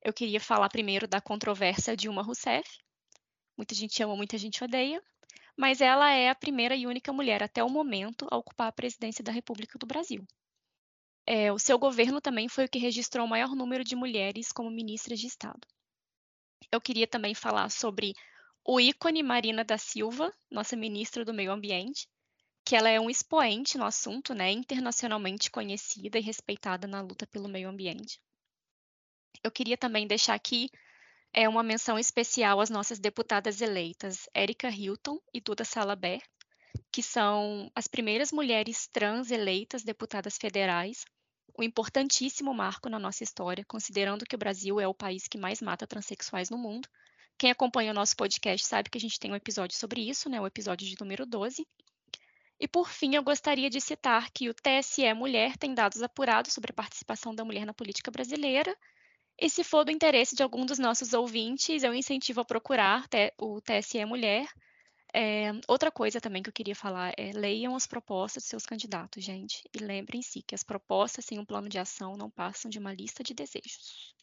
eu 0.01 0.13
queria 0.13 0.39
falar 0.39 0.70
primeiro 0.70 1.08
da 1.08 1.22
controvérsia 1.22 1.96
Dilma 1.96 2.24
Rousseff. 2.24 2.70
Muita 3.58 3.75
gente 3.75 4.01
ama, 4.03 4.15
muita 4.15 4.38
gente 4.38 4.63
odeia 4.63 5.01
mas 5.55 5.82
ela 5.82 6.12
é 6.12 6.29
a 6.29 6.36
primeira 6.36 6.75
e 6.75 6.88
única 6.88 7.13
mulher 7.13 7.43
até 7.43 7.63
o 7.63 7.70
momento 7.70 8.27
a 8.32 8.38
ocupar 8.38 8.67
a 8.67 8.72
presidência 8.72 9.24
da 9.24 9.32
República 9.32 9.77
do 9.77 9.86
Brasil. 9.86 10.25
É, 11.25 11.51
o 11.53 11.60
seu 11.60 11.77
governo 11.77 12.20
também 12.20 12.50
foi 12.50 12.65
o 12.65 12.70
que 12.70 12.79
registrou 12.79 13.25
o 13.25 13.29
maior 13.29 13.55
número 13.55 13.84
de 13.84 13.96
mulheres 13.96 14.51
como 14.51 14.70
ministras 14.70 15.20
de 15.20 15.27
Estado. 15.27 15.65
Eu 16.72 16.82
queria 16.82 17.08
também 17.08 17.34
falar 17.34 17.70
sobre 17.70 18.13
o 18.65 18.79
ícone 18.79 19.22
Marina 19.22 19.63
da 19.63 19.77
Silva, 19.77 20.34
nossa 20.50 20.75
ministra 20.75 21.25
do 21.25 21.34
Meio 21.34 21.51
Ambiente, 21.51 22.08
que 22.65 22.75
ela 22.75 22.89
é 22.89 23.00
um 23.00 23.10
expoente 23.10 23.77
no 23.77 23.86
assunto, 23.86 24.34
né, 24.34 24.51
internacionalmente 24.51 25.51
conhecida 25.51 26.17
e 26.17 26.22
respeitada 26.22 26.88
na 26.88 27.01
luta 27.01 27.27
pelo 27.27 27.50
meio 27.50 27.67
ambiente. 27.67 28.22
Eu 29.43 29.51
queria 29.51 29.77
também 29.77 30.08
deixar 30.08 30.34
aqui 30.34 30.70
é 31.34 31.50
uma 31.50 31.63
menção 31.63 31.98
especial 31.98 32.62
às 32.62 32.70
nossas 32.70 33.00
deputadas 33.00 33.60
eleitas, 33.60 34.29
Érica 34.34 34.70
Hilton 34.70 35.20
e 35.34 35.41
Duda 35.41 35.65
Salabé, 35.65 36.20
que 36.91 37.01
são 37.01 37.72
as 37.75 37.88
primeiras 37.88 38.32
mulheres 38.32 38.88
trans 38.88 39.32
eleitas 39.32 39.84
deputadas 39.84 40.38
federais, 40.38 41.03
um 41.58 41.63
importantíssimo 41.63 42.53
marco 42.53 42.88
na 42.88 43.00
nossa 43.00 43.24
história, 43.24 43.65
considerando 43.67 44.25
que 44.25 44.36
o 44.36 44.39
Brasil 44.39 44.79
é 44.79 44.88
o 44.88 44.93
país 44.93 45.27
que 45.27 45.38
mais 45.38 45.60
mata 45.60 45.88
transexuais 45.88 46.51
no 46.51 46.58
mundo. 46.58 46.88
Quem 47.38 47.52
acompanha 47.52 47.92
o 47.92 47.94
nosso 47.96 48.16
podcast 48.16 48.66
sabe 48.66 48.90
que 48.90 48.98
a 48.98 49.02
gente 49.02 49.20
tem 49.20 49.32
um 49.32 49.36
episódio 49.36 49.78
sobre 49.78 50.08
isso, 50.08 50.30
né, 50.30 50.40
o 50.40 50.48
episódio 50.48 50.88
de 50.88 50.96
número 51.00 51.25
12. 51.25 51.68
E 52.60 52.68
por 52.68 52.90
fim, 52.90 53.16
eu 53.16 53.24
gostaria 53.24 53.70
de 53.70 53.82
citar 53.82 54.32
que 54.32 54.50
o 54.50 54.54
TSE 54.54 55.13
Mulher 55.13 55.58
tem 55.58 55.74
dados 55.74 56.02
apurados 56.02 56.54
sobre 56.54 56.72
a 56.72 56.75
participação 56.75 57.36
da 57.36 57.44
mulher 57.44 57.66
na 57.66 57.74
política 57.74 58.10
brasileira 58.10 58.75
e 59.40 59.50
se 59.50 59.63
for 59.63 59.84
do 59.84 59.92
interesse 59.92 60.36
de 60.36 60.44
algum 60.44 60.66
dos 60.66 60.80
nossos 60.80 61.13
ouvintes, 61.13 61.84
eu 61.84 61.94
incentivo 61.94 62.42
a 62.42 62.46
procurar 62.46 63.08
o 63.38 63.60
TSE 63.62 64.06
Mulher. 64.06 64.48
É, 65.13 65.52
outra 65.68 65.92
coisa 65.92 66.22
também 66.22 66.42
que 66.42 66.50
eu 66.50 66.54
queria 66.54 66.75
falar 66.75 67.13
é 67.18 67.32
leiam 67.34 67.75
as 67.75 67.86
propostas 67.86 68.44
de 68.44 68.50
seus 68.50 68.66
candidatos, 68.66 69.24
gente. 69.24 69.63
E 69.74 69.80
lembrem-se 69.80 70.42
que 70.44 70.56
as 70.56 70.63
propostas 70.63 71.25
sem 71.25 71.40
um 71.40 71.46
plano 71.46 71.68
de 71.68 71.80
ação 71.80 72.16
não 72.16 72.30
passam 72.30 72.70
de 72.70 72.80
uma 72.80 72.94
lista 72.94 73.24
de 73.24 73.34
desejos. 73.34 74.16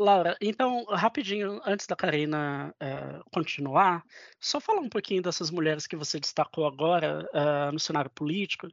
Laura, 0.00 0.34
então, 0.40 0.86
rapidinho, 0.86 1.60
antes 1.62 1.86
da 1.86 1.94
Karina 1.94 2.74
uh, 2.82 3.22
continuar, 3.30 4.02
só 4.40 4.58
falar 4.58 4.80
um 4.80 4.88
pouquinho 4.88 5.20
dessas 5.20 5.50
mulheres 5.50 5.86
que 5.86 5.94
você 5.94 6.18
destacou 6.18 6.66
agora 6.66 7.28
uh, 7.34 7.70
no 7.70 7.78
cenário 7.78 8.10
político. 8.10 8.66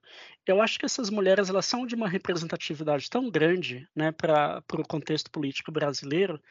Eu 0.46 0.62
acho 0.62 0.80
que 0.80 0.86
essas 0.86 1.10
mulheres 1.10 1.50
elas 1.50 1.66
são 1.66 1.86
de 1.86 1.96
uma 1.96 2.08
representatividade 2.08 3.10
tão 3.10 3.30
grande 3.30 3.86
né, 3.94 4.14
para 4.14 4.64
o 4.72 4.88
contexto 4.88 5.30
político 5.30 5.70
brasileiro, 5.70 6.42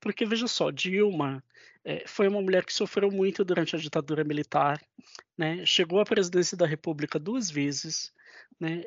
porque, 0.00 0.24
veja 0.24 0.46
só, 0.48 0.70
Dilma 0.70 1.44
eh, 1.84 2.04
foi 2.06 2.26
uma 2.26 2.40
mulher 2.40 2.64
que 2.64 2.72
sofreu 2.72 3.10
muito 3.10 3.44
durante 3.44 3.76
a 3.76 3.78
ditadura 3.78 4.24
militar, 4.24 4.80
né, 5.36 5.64
chegou 5.66 6.00
à 6.00 6.04
presidência 6.06 6.56
da 6.56 6.66
República 6.66 7.18
duas 7.18 7.50
vezes, 7.50 8.10
né, 8.58 8.82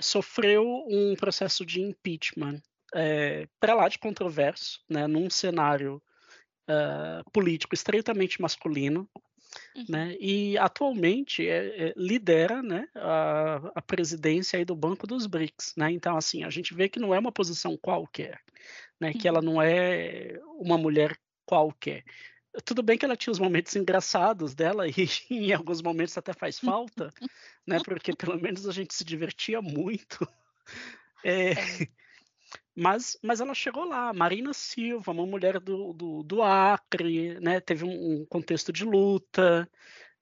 sofreu 0.00 0.64
um 0.88 1.14
processo 1.14 1.66
de 1.66 1.82
impeachment 1.82 2.62
é, 2.96 3.46
para 3.60 3.74
lá 3.74 3.88
de 3.88 3.98
controverso, 3.98 4.80
né, 4.88 5.06
num 5.06 5.28
cenário 5.28 6.02
uh, 6.68 7.30
político 7.30 7.74
estreitamente 7.74 8.40
masculino. 8.40 9.08
Uhum. 9.74 9.84
Né? 9.88 10.16
E 10.20 10.58
atualmente 10.58 11.46
é, 11.46 11.88
é, 11.88 11.94
lidera 11.96 12.62
né, 12.62 12.88
a, 12.94 13.72
a, 13.74 13.82
presidência 13.82 14.58
aí 14.58 14.64
do 14.64 14.74
Banco 14.74 15.06
dos 15.06 15.26
BRICS. 15.26 15.74
Né? 15.76 15.92
Então, 15.92 16.16
assim, 16.16 16.44
a 16.44 16.50
gente 16.50 16.74
vê 16.74 16.88
que 16.88 16.98
não 16.98 17.14
é 17.14 17.18
uma 17.18 17.32
posição 17.32 17.76
qualquer, 17.76 18.40
né? 19.00 19.08
Uhum. 19.08 19.18
que 19.18 19.28
ela 19.28 19.38
uhum. 19.38 19.44
não 19.44 19.62
é 19.62 20.38
uma 20.58 20.76
mulher 20.76 21.16
qualquer. 21.46 22.04
Tudo 22.64 22.82
bem 22.82 22.98
que 22.98 23.04
ela 23.04 23.16
tinha 23.16 23.32
os 23.32 23.38
momentos 23.38 23.74
engraçados 23.76 24.54
dela, 24.54 24.84
e 24.88 25.08
em 25.30 25.52
alguns 25.52 25.80
momentos 25.80 26.16
até 26.18 26.34
faz 26.34 26.58
falta, 26.58 27.10
né? 27.66 27.78
Porque 27.82 28.14
pelo 28.14 28.38
menos 28.38 28.68
a 28.68 28.72
gente 28.72 28.94
se 28.94 29.04
divertia 29.04 29.62
muito. 29.62 30.26
É. 31.24 31.54
Mas, 32.76 33.18
mas 33.22 33.40
ela 33.40 33.54
chegou 33.54 33.84
lá, 33.84 34.12
Marina 34.12 34.52
Silva, 34.52 35.10
uma 35.10 35.26
mulher 35.26 35.58
do, 35.58 35.94
do, 35.94 36.22
do 36.22 36.42
Acre, 36.42 37.40
né? 37.40 37.58
Teve 37.58 37.84
um, 37.84 38.20
um, 38.20 38.26
contexto 38.26 38.70
de 38.70 38.84
luta, 38.84 39.66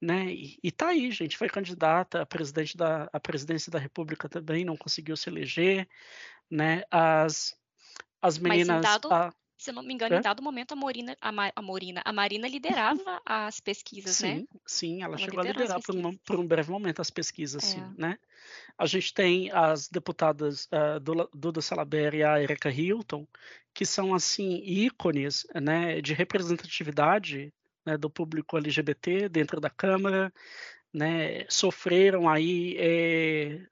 né? 0.00 0.26
E, 0.32 0.58
e 0.62 0.70
tá 0.70 0.88
aí, 0.88 1.10
gente, 1.10 1.36
foi 1.36 1.48
candidata 1.48 2.22
a 2.22 2.26
presidente 2.26 2.76
da 2.76 3.08
a 3.12 3.18
presidência 3.18 3.72
da 3.72 3.78
República 3.78 4.28
também, 4.28 4.64
não 4.64 4.76
conseguiu 4.76 5.16
se 5.16 5.28
eleger, 5.28 5.88
né? 6.48 6.84
As 6.90 7.56
as 8.22 8.38
meninas. 8.38 8.84
A, 9.10 9.32
se 9.64 9.70
eu 9.70 9.74
não 9.74 9.82
me 9.82 9.94
engano, 9.94 10.14
é? 10.14 10.18
em 10.18 10.20
dado 10.20 10.42
momento 10.42 10.72
a 10.72 10.76
Morina, 10.76 11.16
a, 11.18 11.32
Ma, 11.32 11.50
a 11.56 11.62
Morina, 11.62 12.02
a 12.04 12.12
Marina 12.12 12.46
liderava 12.46 13.22
as 13.24 13.60
pesquisas, 13.60 14.14
sim, 14.14 14.26
né? 14.34 14.44
Sim, 14.66 15.02
ela, 15.02 15.14
ela 15.14 15.18
chegou 15.18 15.40
a 15.40 15.44
liderar 15.44 15.80
por, 15.80 15.94
uma, 15.94 16.14
por, 16.26 16.38
um 16.38 16.46
breve 16.46 16.70
momento 16.70 17.00
as 17.00 17.10
pesquisas, 17.10 17.64
é. 17.64 17.66
sim, 17.68 17.94
né? 17.96 18.18
A 18.76 18.84
gente 18.84 19.14
tem 19.14 19.50
as 19.50 19.88
deputadas 19.88 20.66
uh, 20.66 21.00
Duda 21.34 21.62
Salaber 21.62 22.14
e 22.14 22.22
a 22.22 22.42
Erika 22.42 22.70
Hilton, 22.70 23.26
que 23.72 23.86
são 23.86 24.14
assim 24.14 24.62
ícones, 24.62 25.46
né, 25.54 26.00
de 26.02 26.12
representatividade 26.12 27.50
né, 27.86 27.96
do 27.96 28.10
público 28.10 28.58
LGBT 28.58 29.30
dentro 29.30 29.60
da 29.60 29.70
Câmara, 29.70 30.30
né, 30.92 31.46
sofreram 31.48 32.28
aí 32.28 32.76
é, 32.78 33.66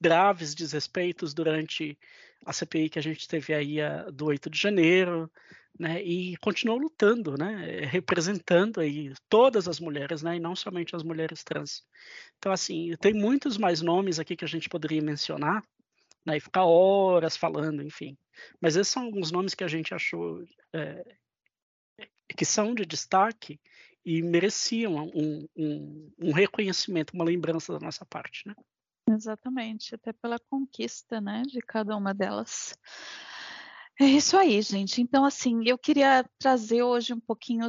graves 0.00 0.54
desrespeitos 0.54 1.34
durante 1.34 1.98
a 2.44 2.52
CPI 2.52 2.88
que 2.88 2.98
a 2.98 3.02
gente 3.02 3.28
teve 3.28 3.54
aí 3.54 3.80
a, 3.80 4.10
do 4.10 4.26
8 4.26 4.50
de 4.50 4.58
janeiro, 4.58 5.30
né, 5.78 6.02
e 6.02 6.36
continuou 6.36 6.78
lutando, 6.78 7.36
né, 7.36 7.80
representando 7.86 8.80
aí 8.80 9.12
todas 9.28 9.66
as 9.66 9.80
mulheres, 9.80 10.22
né, 10.22 10.36
e 10.36 10.40
não 10.40 10.54
somente 10.54 10.94
as 10.94 11.02
mulheres 11.02 11.42
trans. 11.42 11.84
Então, 12.38 12.52
assim, 12.52 12.94
tem 13.00 13.14
muitos 13.14 13.56
mais 13.56 13.80
nomes 13.80 14.18
aqui 14.18 14.36
que 14.36 14.44
a 14.44 14.48
gente 14.48 14.68
poderia 14.68 15.02
mencionar, 15.02 15.62
né, 16.24 16.36
e 16.36 16.40
ficar 16.40 16.64
horas 16.64 17.36
falando, 17.36 17.82
enfim. 17.82 18.16
Mas 18.60 18.76
esses 18.76 18.92
são 18.92 19.04
alguns 19.04 19.30
nomes 19.30 19.54
que 19.54 19.64
a 19.64 19.68
gente 19.68 19.94
achou 19.94 20.44
é, 20.72 21.04
que 22.36 22.44
são 22.44 22.74
de 22.74 22.84
destaque 22.84 23.60
e 24.04 24.22
mereciam 24.22 25.10
um, 25.14 25.48
um, 25.56 26.12
um 26.18 26.32
reconhecimento, 26.32 27.14
uma 27.14 27.24
lembrança 27.24 27.72
da 27.72 27.80
nossa 27.80 28.04
parte, 28.04 28.46
né? 28.46 28.54
Exatamente, 29.14 29.94
até 29.94 30.12
pela 30.12 30.38
conquista, 30.38 31.20
né, 31.20 31.42
de 31.42 31.60
cada 31.60 31.96
uma 31.96 32.14
delas. 32.14 32.74
É 34.00 34.06
isso 34.06 34.36
aí, 34.38 34.60
gente. 34.62 35.02
Então, 35.02 35.24
assim, 35.24 35.60
eu 35.66 35.76
queria 35.78 36.24
trazer 36.38 36.82
hoje 36.82 37.12
um 37.12 37.20
pouquinho, 37.20 37.68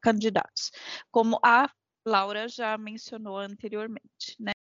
candidatos, 0.00 0.70
como 1.10 1.40
a 1.42 1.68
Laura 2.06 2.46
já 2.46 2.78
mencionou 2.78 3.38
anteriormente, 3.38 4.36
né? 4.38 4.52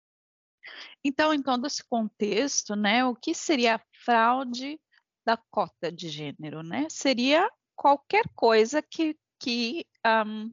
Então, 1.04 1.34
em 1.34 1.42
todo 1.42 1.68
esse 1.68 1.84
contexto, 1.84 2.76
né, 2.76 3.06
o 3.06 3.16
que 3.16 3.36
seria 3.36 3.82
fraude 4.04 4.80
da 5.26 5.38
cota 5.38 5.92
de 5.92 6.10
gênero? 6.10 6.64
Né? 6.64 6.88
Seria 6.90 7.50
qualquer 7.76 8.26
coisa 8.36 8.82
que, 8.82 9.18
que 9.40 9.86
um, 10.26 10.52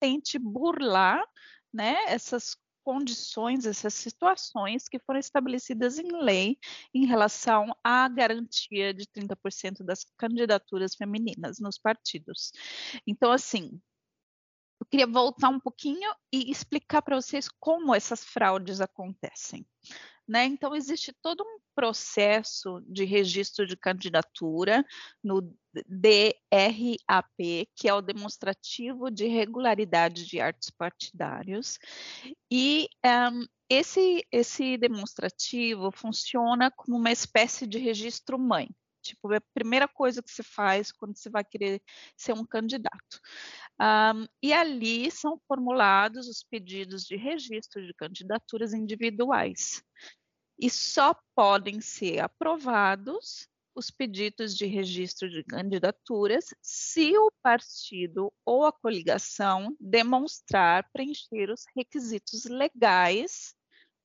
tente 0.00 0.38
burlar 0.38 1.22
né, 1.72 1.96
essas 2.06 2.56
condições, 2.82 3.66
essas 3.66 3.94
situações 3.94 4.88
que 4.88 4.98
foram 4.98 5.20
estabelecidas 5.20 5.98
em 5.98 6.10
lei 6.22 6.58
em 6.94 7.06
relação 7.06 7.74
à 7.84 8.08
garantia 8.08 8.92
de 8.92 9.06
30% 9.06 9.84
das 9.84 10.04
candidaturas 10.16 10.94
femininas 10.94 11.58
nos 11.60 11.78
partidos. 11.78 12.52
Então, 13.06 13.30
assim, 13.30 13.80
eu 14.80 14.86
queria 14.86 15.06
voltar 15.06 15.50
um 15.50 15.60
pouquinho 15.60 16.10
e 16.32 16.50
explicar 16.50 17.02
para 17.02 17.20
vocês 17.20 17.48
como 17.60 17.94
essas 17.94 18.24
fraudes 18.24 18.80
acontecem. 18.80 19.64
Né? 20.30 20.44
Então, 20.44 20.76
existe 20.76 21.12
todo 21.20 21.42
um 21.42 21.58
processo 21.74 22.80
de 22.86 23.04
registro 23.04 23.66
de 23.66 23.76
candidatura 23.76 24.86
no 25.24 25.40
DRAP, 25.88 27.66
que 27.74 27.88
é 27.88 27.92
o 27.92 28.00
demonstrativo 28.00 29.10
de 29.10 29.26
regularidade 29.26 30.24
de 30.24 30.40
atos 30.40 30.70
partidários, 30.70 31.80
e 32.48 32.88
um, 33.04 33.44
esse, 33.68 34.24
esse 34.30 34.76
demonstrativo 34.76 35.90
funciona 35.90 36.70
como 36.70 36.96
uma 36.96 37.10
espécie 37.10 37.66
de 37.66 37.78
registro 37.78 38.38
mãe. 38.38 38.68
Tipo, 39.02 39.32
é 39.32 39.38
a 39.38 39.42
primeira 39.54 39.88
coisa 39.88 40.22
que 40.22 40.30
se 40.30 40.44
faz 40.44 40.92
quando 40.92 41.16
você 41.16 41.28
vai 41.28 41.42
querer 41.42 41.82
ser 42.16 42.34
um 42.34 42.44
candidato. 42.44 43.20
Um, 43.80 44.26
e 44.42 44.52
ali 44.52 45.10
são 45.10 45.40
formulados 45.48 46.28
os 46.28 46.42
pedidos 46.42 47.04
de 47.04 47.16
registro 47.16 47.84
de 47.86 47.94
candidaturas 47.94 48.74
individuais. 48.74 49.82
E 50.58 50.68
só 50.68 51.18
podem 51.34 51.80
ser 51.80 52.20
aprovados 52.20 53.48
os 53.74 53.90
pedidos 53.90 54.54
de 54.54 54.66
registro 54.66 55.30
de 55.30 55.42
candidaturas 55.42 56.52
se 56.60 57.16
o 57.16 57.32
partido 57.42 58.30
ou 58.44 58.66
a 58.66 58.72
coligação 58.72 59.74
demonstrar 59.80 60.86
preencher 60.92 61.50
os 61.50 61.64
requisitos 61.74 62.44
legais 62.44 63.54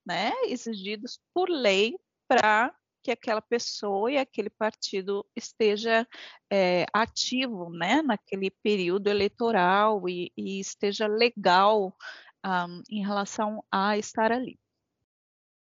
né, 0.05 0.31
exigidos 0.45 1.19
por 1.33 1.49
lei 1.49 1.97
para 2.27 2.73
que 3.05 3.11
aquela 3.11 3.41
pessoa 3.41 4.11
e 4.11 4.17
aquele 4.17 4.49
partido 4.49 5.23
esteja 5.35 6.07
é, 6.51 6.87
ativo 6.91 7.69
né, 7.69 8.01
naquele 8.01 8.49
período 8.49 9.07
eleitoral 9.07 10.09
e, 10.09 10.31
e 10.35 10.59
esteja 10.59 11.05
legal 11.05 11.95
um, 12.43 12.81
em 12.89 13.05
relação 13.05 13.63
a 13.71 13.95
estar 13.95 14.31
ali. 14.31 14.59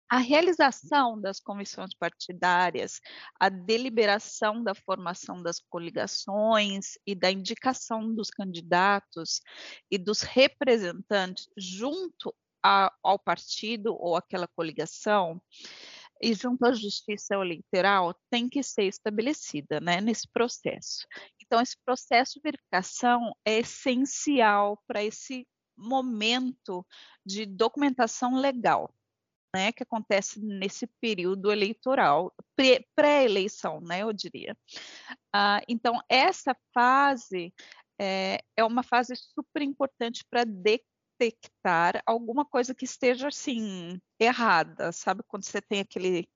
A 0.09 0.19
realização 0.19 1.19
das 1.19 1.41
comissões 1.41 1.93
partidárias, 1.93 3.01
a 3.37 3.49
deliberação 3.49 4.63
da 4.63 4.73
formação 4.73 5.43
das 5.43 5.59
coligações 5.59 6.97
e 7.05 7.13
da 7.13 7.29
indicação 7.29 8.15
dos 8.15 8.29
candidatos 8.29 9.41
e 9.91 9.97
dos 9.97 10.21
representantes 10.21 11.49
junto 11.57 12.33
a, 12.63 12.93
ao 13.03 13.19
partido 13.19 13.97
ou 13.99 14.15
aquela 14.15 14.47
coligação, 14.47 15.41
e 16.23 16.33
junto 16.33 16.65
à 16.65 16.71
justiça 16.71 17.35
eleitoral 17.35 18.15
tem 18.29 18.47
que 18.47 18.63
ser 18.63 18.85
estabelecida 18.85 19.81
né, 19.81 19.99
nesse 19.99 20.25
processo. 20.31 21.05
Então, 21.41 21.59
esse 21.59 21.75
processo 21.85 22.35
de 22.35 22.41
verificação 22.41 23.35
é 23.45 23.59
essencial 23.59 24.81
para 24.87 25.03
esse 25.03 25.45
momento 25.77 26.85
de 27.25 27.45
documentação 27.45 28.35
legal, 28.35 28.95
né, 29.53 29.73
que 29.73 29.83
acontece 29.83 30.39
nesse 30.39 30.87
período 31.01 31.51
eleitoral, 31.51 32.33
pré-eleição, 32.95 33.81
né, 33.81 34.03
eu 34.03 34.13
diria. 34.13 34.57
Ah, 35.35 35.61
então, 35.67 35.99
essa 36.07 36.55
fase 36.73 37.53
é, 37.99 38.39
é 38.55 38.63
uma 38.63 38.81
fase 38.81 39.13
super 39.15 39.61
importante 39.61 40.23
para 40.29 40.45
detectar 41.19 42.01
alguma 42.05 42.45
coisa 42.45 42.73
que 42.73 42.85
esteja 42.85 43.27
assim 43.27 43.99
errada, 44.19 44.91
sabe? 44.91 45.23
Quando 45.27 45.43
você 45.43 45.61
tem 45.61 45.81
aquele 45.81 46.27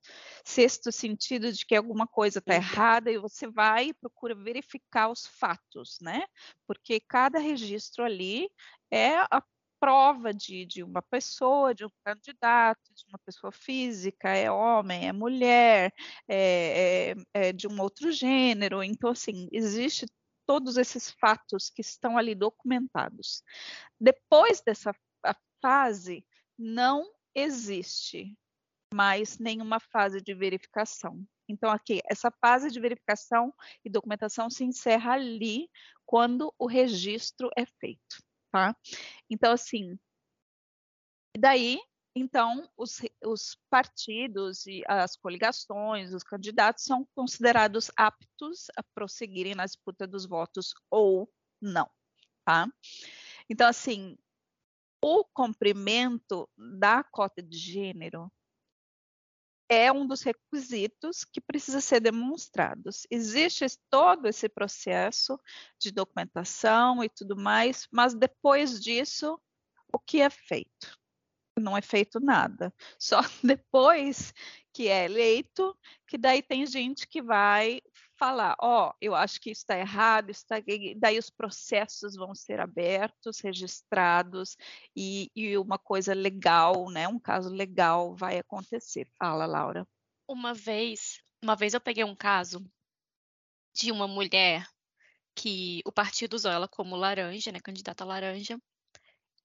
sexto 0.46 0.92
sentido 0.92 1.52
de 1.52 1.66
que 1.66 1.76
alguma 1.76 2.08
coisa 2.08 2.40
está 2.40 2.56
errada 2.56 3.12
e 3.12 3.18
você 3.18 3.48
vai 3.48 3.90
e 3.90 3.94
procura 3.94 4.36
verificar 4.36 5.10
os 5.10 5.26
fatos, 5.26 5.98
né? 6.02 6.26
Porque 6.66 7.00
cada 7.00 7.40
registro 7.40 8.04
ali 8.04 8.50
é 8.92 9.18
a 9.18 9.44
prova 9.80 10.34
de, 10.34 10.66
de 10.66 10.84
uma 10.84 11.02
pessoa, 11.02 11.74
de 11.74 11.86
um 11.86 11.90
candidato, 12.04 12.94
de 12.96 13.06
uma 13.10 13.20
pessoa 13.20 13.52
física, 13.52 14.30
é 14.30 14.52
homem, 14.52 15.08
é 15.08 15.14
mulher, 15.14 15.94
é, 16.28 17.14
é, 17.34 17.50
é 17.50 17.54
de 17.54 17.68
um 17.68 17.80
outro 17.80 18.12
gênero. 18.12 18.84
Então, 18.84 19.12
assim, 19.12 19.48
existe 19.52 20.06
todos 20.48 20.78
esses 20.78 21.12
fatos 21.20 21.70
que 21.70 21.82
estão 21.82 22.18
ali 22.18 22.34
documentados. 22.34 23.44
Depois 24.00 24.62
dessa 24.62 24.96
fase, 25.62 26.26
não 26.58 27.06
existe 27.36 28.36
mais 28.92 29.38
nenhuma 29.38 29.80
fase 29.80 30.22
de 30.22 30.34
verificação. 30.34 31.24
Então, 31.48 31.70
aqui, 31.70 32.02
essa 32.06 32.32
fase 32.32 32.72
de 32.72 32.80
verificação 32.80 33.54
e 33.86 33.90
documentação 33.90 34.50
se 34.50 34.64
encerra 34.64 35.14
ali 35.14 35.70
quando 36.06 36.54
o 36.58 36.66
registro 36.66 37.50
é 37.56 37.66
feito 37.66 38.26
tá? 38.52 38.76
Então, 39.30 39.54
assim, 39.54 39.98
daí, 41.38 41.80
então, 42.18 42.68
os, 42.76 43.02
os 43.24 43.58
partidos 43.70 44.66
e 44.66 44.84
as 44.88 45.16
coligações, 45.16 46.14
os 46.14 46.24
candidatos 46.24 46.84
são 46.84 47.08
considerados 47.16 47.92
aptos 47.96 48.68
a 48.76 48.84
prosseguirem 48.96 49.56
na 49.56 49.66
disputa 49.66 50.08
dos 50.08 50.26
votos 50.26 50.74
ou 50.90 51.32
não, 51.62 51.90
tá? 52.44 52.68
Então, 53.50 53.68
assim, 53.68 54.18
o 55.02 55.24
cumprimento 55.26 56.50
da 56.58 57.04
cota 57.04 57.42
de 57.42 57.58
gênero 57.58 58.32
é 59.70 59.92
um 59.92 60.08
dos 60.08 60.22
requisitos 60.22 61.24
que 61.26 61.42
precisa 61.42 61.82
ser 61.82 62.00
demonstrados. 62.00 63.06
Existe 63.12 63.66
todo 63.90 64.28
esse 64.28 64.48
processo 64.48 65.40
de 65.80 65.92
documentação 65.92 67.04
e 67.04 67.10
tudo 67.10 67.36
mais, 67.36 67.88
mas 67.92 68.14
depois 68.14 68.80
disso, 68.80 69.40
o 69.92 70.00
que 70.00 70.22
é 70.22 70.30
feito? 70.30 70.98
Não 71.60 71.78
é 71.78 71.82
feito 71.82 72.20
nada. 72.20 72.74
Só 73.00 73.20
depois 73.44 74.34
que 74.74 74.88
é 74.88 75.06
eleito, 75.06 75.76
que 76.08 76.18
daí 76.18 76.42
tem 76.42 76.66
gente 76.66 77.08
que 77.08 77.22
vai 77.22 77.82
falar, 78.18 78.56
ó, 78.60 78.90
oh, 78.90 78.94
eu 79.00 79.16
acho 79.16 79.40
que 79.40 79.52
está 79.52 79.78
errado, 79.78 80.30
está 80.30 80.58
daí 80.98 81.18
os 81.18 81.30
processos 81.30 82.16
vão 82.16 82.34
ser 82.34 82.60
abertos, 82.60 83.40
registrados 83.40 84.58
e, 84.96 85.32
e 85.36 85.58
uma 85.58 85.78
coisa 85.78 86.14
legal, 86.14 86.90
né, 86.90 87.08
um 87.08 87.20
caso 87.20 87.50
legal 87.50 88.16
vai 88.16 88.40
acontecer. 88.40 89.08
Fala, 89.18 89.46
Laura. 89.46 89.88
Uma 90.28 90.54
vez, 90.54 91.22
uma 91.42 91.56
vez 91.56 91.74
eu 91.74 91.82
peguei 91.82 92.04
um 92.04 92.16
caso 92.16 92.66
de 93.74 93.92
uma 93.92 94.08
mulher 94.08 94.68
que 95.36 95.82
o 95.86 95.92
partido 95.92 96.34
usou 96.34 96.52
ela 96.52 96.68
como 96.68 96.96
laranja, 96.96 97.52
né, 97.52 97.60
candidata 97.60 98.04
laranja, 98.04 98.60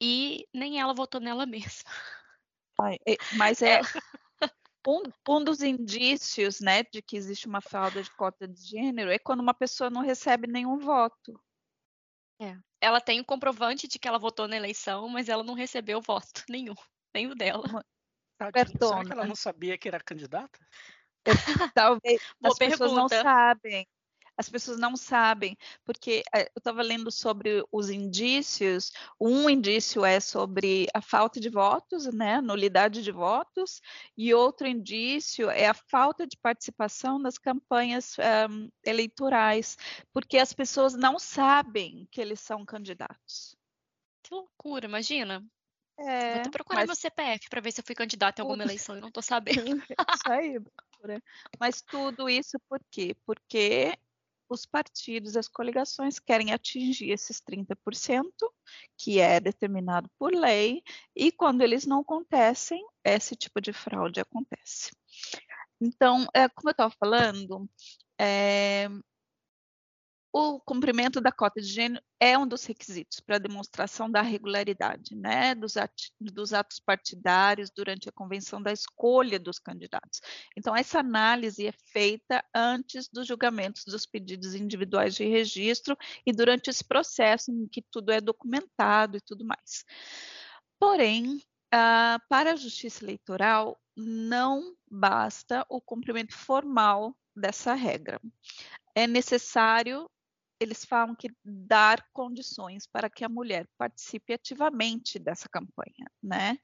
e 0.03 0.49
nem 0.53 0.81
ela 0.81 0.93
votou 0.93 1.21
nela 1.21 1.47
mesma. 1.47 1.89
Ai, 2.81 2.99
mas 3.37 3.63
é, 3.63 3.81
um, 4.85 5.03
um, 5.29 5.45
dos 5.45 5.63
indícios, 5.63 6.61
né, 6.61 6.83
de 6.83 7.01
que 7.01 7.17
existe 7.17 7.47
uma 7.47 7.61
falta 7.61 8.03
de 8.03 8.11
cota 8.11 8.49
de 8.49 8.61
gênero 8.61 9.13
é 9.13 9.19
quando 9.19 9.39
uma 9.39 9.55
pessoa 9.55 9.89
não 9.89 10.01
recebe 10.01 10.49
nenhum 10.49 10.77
voto. 10.77 11.41
É. 12.41 12.59
Ela 12.81 13.01
tem 13.01 13.21
o 13.21 13.25
comprovante 13.25 13.87
de 13.87 13.97
que 13.97 14.09
ela 14.09 14.19
votou 14.19 14.49
na 14.49 14.57
eleição, 14.57 15.09
mas 15.09 15.29
ela 15.29 15.45
não 15.45 15.55
recebeu 15.55 16.01
voto 16.01 16.43
nenhum, 16.51 16.75
nem 17.15 17.29
o 17.29 17.37
dela. 17.37 17.85
Tadinha, 18.37 18.67
será 18.67 19.05
que 19.05 19.13
ela 19.13 19.25
não 19.25 19.37
sabia 19.37 19.79
que 19.79 19.87
era 19.87 20.01
candidata? 20.01 20.59
Talvez 21.77 22.21
as 22.43 22.59
pergunta. 22.59 22.83
pessoas 22.83 22.93
não 22.93 23.09
sabem 23.09 23.87
as 24.37 24.49
pessoas 24.49 24.79
não 24.79 24.97
sabem, 24.97 25.57
porque 25.85 26.23
eh, 26.35 26.51
eu 26.55 26.59
estava 26.59 26.83
lendo 26.83 27.11
sobre 27.11 27.65
os 27.71 27.91
indícios, 27.91 28.93
um 29.21 29.49
indício 29.49 30.05
é 30.05 30.21
sobre 30.21 30.87
a 30.95 31.01
falta 31.01 31.39
de 31.39 31.49
votos, 31.49 32.07
né, 32.13 32.41
nulidade 32.41 33.03
de 33.03 33.13
votos, 33.13 33.81
e 34.17 34.33
outro 34.35 34.67
indício 34.67 35.51
é 35.51 35.67
a 35.67 35.75
falta 35.75 36.27
de 36.27 36.37
participação 36.37 37.19
nas 37.19 37.39
campanhas 37.39 38.17
um, 38.51 38.69
eleitorais, 38.85 39.77
porque 40.13 40.39
as 40.39 40.53
pessoas 40.53 40.95
não 40.95 41.19
sabem 41.19 42.09
que 42.11 42.21
eles 42.21 42.41
são 42.41 42.65
candidatos. 42.65 43.57
Que 44.23 44.35
loucura, 44.35 44.87
imagina. 44.87 45.45
É, 45.99 46.43
Vou 46.43 46.51
procurar 46.51 46.81
mas... 46.81 46.87
meu 46.87 46.97
CPF 46.97 47.49
para 47.49 47.61
ver 47.61 47.73
se 47.73 47.81
eu 47.81 47.85
fui 47.85 47.95
candidata 47.95 48.41
em 48.41 48.43
alguma 48.43 48.63
eleição 48.63 48.97
e 48.97 49.01
não 49.01 49.09
estou 49.09 49.23
sabendo. 49.23 49.53
isso 50.21 50.31
aí, 50.33 50.59
mas 51.59 51.83
tudo 51.83 52.29
isso 52.29 52.59
por 52.69 52.81
quê? 52.91 53.15
Porque 53.27 53.97
os 54.53 54.67
partidos, 54.67 55.37
as 55.37 55.49
coligações 55.49 56.19
querem 56.19 56.53
atingir 56.53 57.11
esses 57.11 57.41
30%, 57.41 58.31
que 58.97 59.19
é 59.21 59.41
determinado 59.41 60.11
por 60.19 60.33
lei, 60.33 60.83
e 61.15 61.33
quando 61.33 61.63
eles 61.63 61.87
não 61.87 62.01
acontecem, 62.01 62.85
esse 63.05 63.35
tipo 63.35 63.61
de 63.61 63.73
fraude 63.73 64.21
acontece. 64.21 64.91
Então, 65.81 66.27
é, 66.35 66.49
como 66.49 66.69
eu 66.69 66.73
estava 66.73 66.95
falando, 66.99 67.69
é, 68.19 68.89
o 70.33 70.59
cumprimento 70.61 71.21
da 71.21 71.31
cota 71.31 71.61
de 71.61 71.67
gênero 71.67 72.03
é 72.19 72.39
um 72.39 72.47
dos 72.47 72.65
requisitos 72.65 73.21
para 73.21 73.37
a 73.37 73.39
demonstração 73.39 74.11
da 74.11 74.23
regularidade 74.23 75.15
né, 75.15 75.55
dos, 75.55 75.75
dos, 76.19 76.55
atos 76.55 76.81
partidários 76.81 77.71
durante 77.71 78.09
a 78.09 78.13
convenção 78.13 78.63
da 78.63 78.73
escolha 78.73 79.39
dos 79.39 79.59
candidatos. 79.59 80.21
Então, 80.57 80.75
essa 80.75 81.01
análise 81.01 81.67
é 81.67 81.73
feita 81.93 82.43
antes 82.55 83.09
dos 83.13 83.27
julgamentos 83.27 83.85
dos 83.85 84.07
pedidos 84.07 84.55
individuais 84.55 85.15
de 85.15 85.25
registro 85.25 85.97
e 86.25 86.33
durante 86.33 86.71
esse 86.71 86.83
processo 86.83 87.53
em 87.53 87.69
que 87.69 87.83
tudo 87.83 88.11
é 88.11 88.21
documentado 88.21 89.19
e 89.19 89.21
tudo 89.21 89.45
mais. 89.45 89.85
Porém, 90.81 91.37
uh, 91.37 92.19
para 92.31 92.53
a 92.53 92.57
justiça 92.57 93.05
eleitoral, 93.05 93.79
não 93.95 94.75
basta 94.91 95.67
o 95.69 95.79
cumprimento 95.79 96.35
formal 96.35 97.15
dessa 97.37 97.75
regra. 97.75 98.19
É 98.95 99.07
necessário 99.07 100.09
eles 100.63 100.85
falam 100.85 101.15
que 101.15 101.31
dar 101.45 102.05
condições 102.13 102.87
para 102.87 103.11
que 103.11 103.25
a 103.25 103.29
mulher 103.29 103.69
participe 103.77 104.33
ativamente 104.33 105.19
dessa 105.19 105.49
campanha, 105.49 106.11
né? 106.23 106.59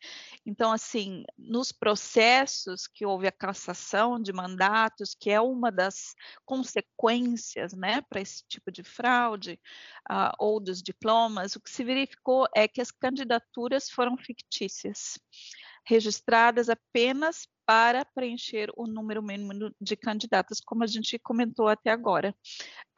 Então, 0.46 0.72
assim, 0.72 1.24
nos 1.37 1.72
processos 1.72 2.87
que 2.87 3.04
houve 3.04 3.26
a 3.26 3.32
cassação 3.32 4.20
de 4.20 4.32
mandatos, 4.32 5.14
que 5.18 5.30
é 5.30 5.40
uma 5.40 5.70
das 5.70 6.14
consequências, 6.44 7.72
né, 7.72 8.00
para 8.08 8.20
esse 8.20 8.44
tipo 8.48 8.70
de 8.70 8.82
fraude, 8.82 9.61
uh, 10.11 10.32
ou 10.38 10.61
dos 10.61 10.82
diplomas, 10.82 11.56
o 11.56 11.61
que 11.61 11.70
se 11.70 11.84
verificou 11.84 12.46
é 12.54 12.68
que 12.68 12.80
as 12.80 12.90
candidaturas 12.90 13.90
foram 13.90 14.16
fictícias, 14.16 15.18
registradas 15.84 16.68
apenas 16.68 17.46
para 17.68 18.02
preencher 18.02 18.70
o 18.78 18.87
número 18.87 19.22
mínimo 19.22 19.70
de 19.78 19.94
candidatas, 19.94 20.59
como 20.59 20.83
a 20.83 20.87
gente 20.87 21.18
comentou 21.18 21.68
até 21.68 21.90
agora, 21.90 22.35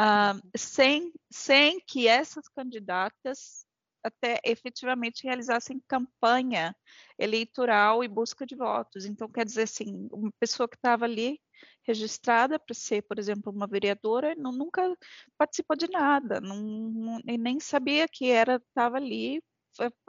uh, 0.01 0.41
sem, 0.57 1.13
sem 1.29 1.81
que 1.81 2.07
essas 2.07 2.47
candidatas 2.47 3.67
até 4.01 4.41
efetivamente 4.45 5.25
realizassem 5.25 5.83
campanha 5.89 6.73
eleitoral 7.19 8.05
e 8.05 8.09
busca 8.09 8.47
de 8.47 8.55
votos. 8.55 9.05
Então, 9.07 9.29
quer 9.29 9.45
dizer 9.45 9.63
assim, 9.63 10.09
uma 10.13 10.31
pessoa 10.39 10.69
que 10.69 10.77
estava 10.77 11.05
ali 11.05 11.41
registrada 11.83 12.57
para 12.57 12.73
ser, 12.73 13.03
por 13.03 13.19
exemplo, 13.19 13.53
uma 13.53 13.67
vereadora, 13.67 14.37
não, 14.37 14.53
nunca 14.53 14.97
participou 15.37 15.77
de 15.77 15.91
nada, 15.91 16.41
não, 16.41 16.61
não, 16.61 17.19
nem 17.25 17.59
sabia 17.59 18.07
que 18.07 18.31
era 18.31 18.63
estava 18.69 18.99
ali 18.99 19.43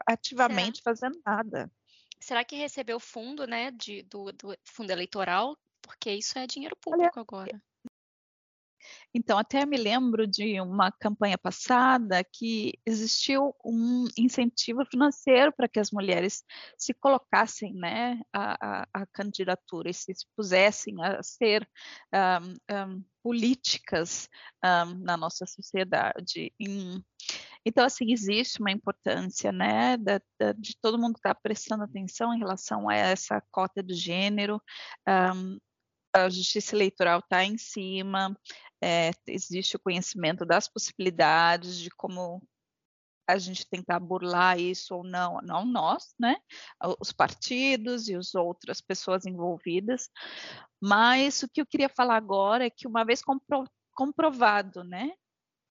ativamente 0.07 0.83
fazendo 0.83 1.19
nada. 1.25 1.71
Será 2.21 2.45
que 2.45 2.55
recebeu 2.55 2.99
fundo, 2.99 3.47
né, 3.47 3.71
de, 3.71 4.03
do, 4.03 4.31
do 4.31 4.55
fundo 4.63 4.91
eleitoral? 4.91 5.57
Porque 5.81 6.11
isso 6.11 6.37
é 6.37 6.45
dinheiro 6.45 6.75
público 6.79 7.19
Olha, 7.19 7.21
agora. 7.21 7.61
Então, 9.13 9.37
até 9.37 9.65
me 9.65 9.77
lembro 9.77 10.25
de 10.25 10.59
uma 10.61 10.91
campanha 10.91 11.37
passada 11.37 12.23
que 12.23 12.73
existiu 12.85 13.53
um 13.63 14.05
incentivo 14.17 14.85
financeiro 14.85 15.51
para 15.51 15.67
que 15.67 15.79
as 15.79 15.91
mulheres 15.91 16.43
se 16.77 16.93
colocassem 16.93 17.73
né, 17.73 18.19
a, 18.31 18.81
a, 18.81 18.87
a 18.93 19.05
candidatura 19.07 19.89
e 19.89 19.93
se 19.93 20.13
pusessem 20.35 20.95
a 21.03 21.21
ser 21.21 21.67
um, 22.13 22.75
um, 22.75 23.03
políticas 23.21 24.29
um, 24.63 25.03
na 25.03 25.17
nossa 25.17 25.45
sociedade. 25.45 26.53
Então, 27.65 27.85
assim, 27.85 28.11
existe 28.11 28.59
uma 28.59 28.71
importância, 28.71 29.51
né, 29.51 29.97
da, 29.97 30.21
da, 30.39 30.53
de 30.53 30.75
todo 30.81 30.97
mundo 30.97 31.15
estar 31.15 31.35
prestando 31.35 31.83
atenção 31.83 32.33
em 32.33 32.39
relação 32.39 32.89
a 32.89 32.95
essa 32.95 33.41
cota 33.51 33.83
de 33.83 33.93
gênero, 33.93 34.61
um, 35.07 35.57
a 36.13 36.29
justiça 36.29 36.75
eleitoral 36.75 37.19
está 37.19 37.43
em 37.43 37.57
cima, 37.57 38.35
é, 38.83 39.11
existe 39.27 39.75
o 39.75 39.79
conhecimento 39.79 40.45
das 40.45 40.67
possibilidades 40.67 41.77
de 41.77 41.89
como 41.91 42.41
a 43.27 43.37
gente 43.37 43.69
tentar 43.69 43.99
burlar 43.99 44.59
isso 44.59 44.95
ou 44.95 45.03
não, 45.03 45.39
não 45.41 45.65
nós, 45.65 46.13
né? 46.19 46.35
Os 46.99 47.13
partidos 47.13 48.09
e 48.09 48.15
as 48.15 48.35
outras 48.35 48.81
pessoas 48.81 49.25
envolvidas. 49.25 50.09
Mas 50.81 51.41
o 51.43 51.47
que 51.47 51.61
eu 51.61 51.65
queria 51.65 51.87
falar 51.87 52.17
agora 52.17 52.65
é 52.65 52.69
que 52.69 52.87
uma 52.87 53.05
vez 53.05 53.21
compro, 53.21 53.63
comprovado, 53.93 54.83
né, 54.83 55.13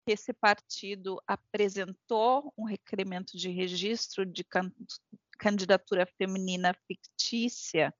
que 0.04 0.12
esse 0.12 0.32
partido 0.32 1.20
apresentou 1.26 2.52
um 2.56 2.64
requerimento 2.64 3.36
de 3.36 3.48
registro 3.48 4.26
de 4.26 4.44
can, 4.44 4.70
candidatura 5.38 6.06
feminina 6.18 6.74
fictícia, 6.86 7.94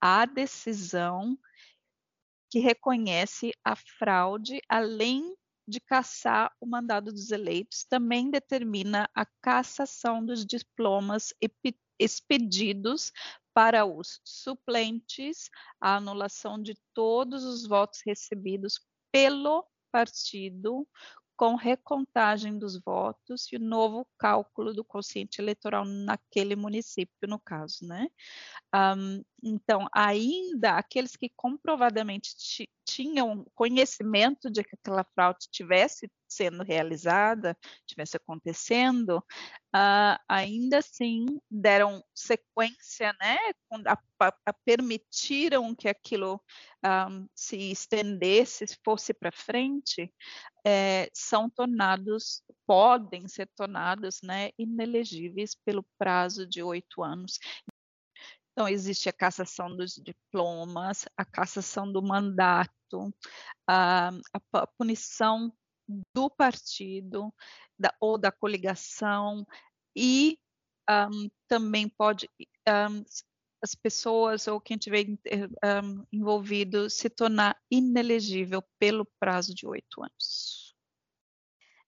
a 0.00 0.26
decisão 0.26 1.38
que 2.50 2.58
reconhece 2.58 3.52
a 3.64 3.76
fraude, 3.76 4.60
além 4.68 5.36
de 5.66 5.80
caçar 5.80 6.50
o 6.60 6.66
mandado 6.66 7.12
dos 7.12 7.30
eleitos, 7.30 7.84
também 7.84 8.30
determina 8.30 9.08
a 9.14 9.26
cassação 9.42 10.24
dos 10.24 10.46
diplomas 10.46 11.34
expedidos 11.98 13.12
para 13.52 13.84
os 13.84 14.20
suplentes, 14.24 15.50
a 15.78 15.96
anulação 15.96 16.62
de 16.62 16.74
todos 16.94 17.44
os 17.44 17.66
votos 17.66 18.00
recebidos 18.06 18.80
pelo 19.12 19.66
partido 19.90 20.88
com 21.38 21.54
recontagem 21.54 22.58
dos 22.58 22.76
votos 22.82 23.46
e 23.52 23.56
o 23.56 23.60
novo 23.60 24.04
cálculo 24.18 24.74
do 24.74 24.84
quociente 24.84 25.40
eleitoral 25.40 25.84
naquele 25.84 26.56
município, 26.56 27.28
no 27.28 27.38
caso, 27.38 27.86
né? 27.86 28.08
Um, 28.74 29.22
então, 29.40 29.86
ainda 29.94 30.72
aqueles 30.72 31.14
que 31.14 31.28
comprovadamente 31.36 32.34
tinham 32.84 33.46
conhecimento 33.54 34.50
de 34.50 34.64
que 34.64 34.74
aquela 34.74 35.04
fraude 35.04 35.46
tivesse 35.48 36.10
sendo 36.28 36.62
realizada, 36.62 37.56
tivesse 37.86 38.16
acontecendo, 38.16 39.18
uh, 39.74 40.18
ainda 40.28 40.78
assim 40.78 41.26
deram 41.50 42.02
sequência, 42.14 43.14
né, 43.20 43.38
a, 43.86 43.98
a, 44.20 44.32
a 44.46 44.52
permitiram 44.64 45.74
que 45.74 45.88
aquilo 45.88 46.40
um, 46.84 47.28
se 47.34 47.70
estendesse, 47.70 48.66
fosse 48.84 49.12
para 49.12 49.32
frente, 49.32 50.12
é, 50.64 51.08
são 51.12 51.48
tornados, 51.48 52.42
podem 52.66 53.26
ser 53.26 53.48
tornados, 53.56 54.20
né, 54.22 54.50
inelegíveis 54.58 55.54
pelo 55.64 55.84
prazo 55.98 56.46
de 56.46 56.62
oito 56.62 57.02
anos. 57.02 57.38
Então, 58.52 58.68
existe 58.68 59.08
a 59.08 59.12
cassação 59.12 59.76
dos 59.76 59.94
diplomas, 59.94 61.04
a 61.16 61.24
cassação 61.24 61.92
do 61.92 62.02
mandato, 62.02 63.14
a, 63.68 64.10
a 64.52 64.66
punição 64.76 65.52
do 66.14 66.28
partido 66.28 67.32
da, 67.78 67.94
ou 68.00 68.18
da 68.18 68.30
coligação 68.30 69.46
e 69.96 70.38
um, 70.88 71.30
também 71.46 71.88
pode 71.88 72.28
um, 72.68 73.04
as 73.62 73.74
pessoas 73.74 74.46
ou 74.46 74.60
quem 74.60 74.76
tiver 74.76 75.04
um, 75.06 76.06
envolvido 76.12 76.88
se 76.88 77.10
tornar 77.10 77.60
inelegível 77.70 78.62
pelo 78.78 79.04
prazo 79.18 79.54
de 79.54 79.66
oito 79.66 80.02
anos. 80.02 80.76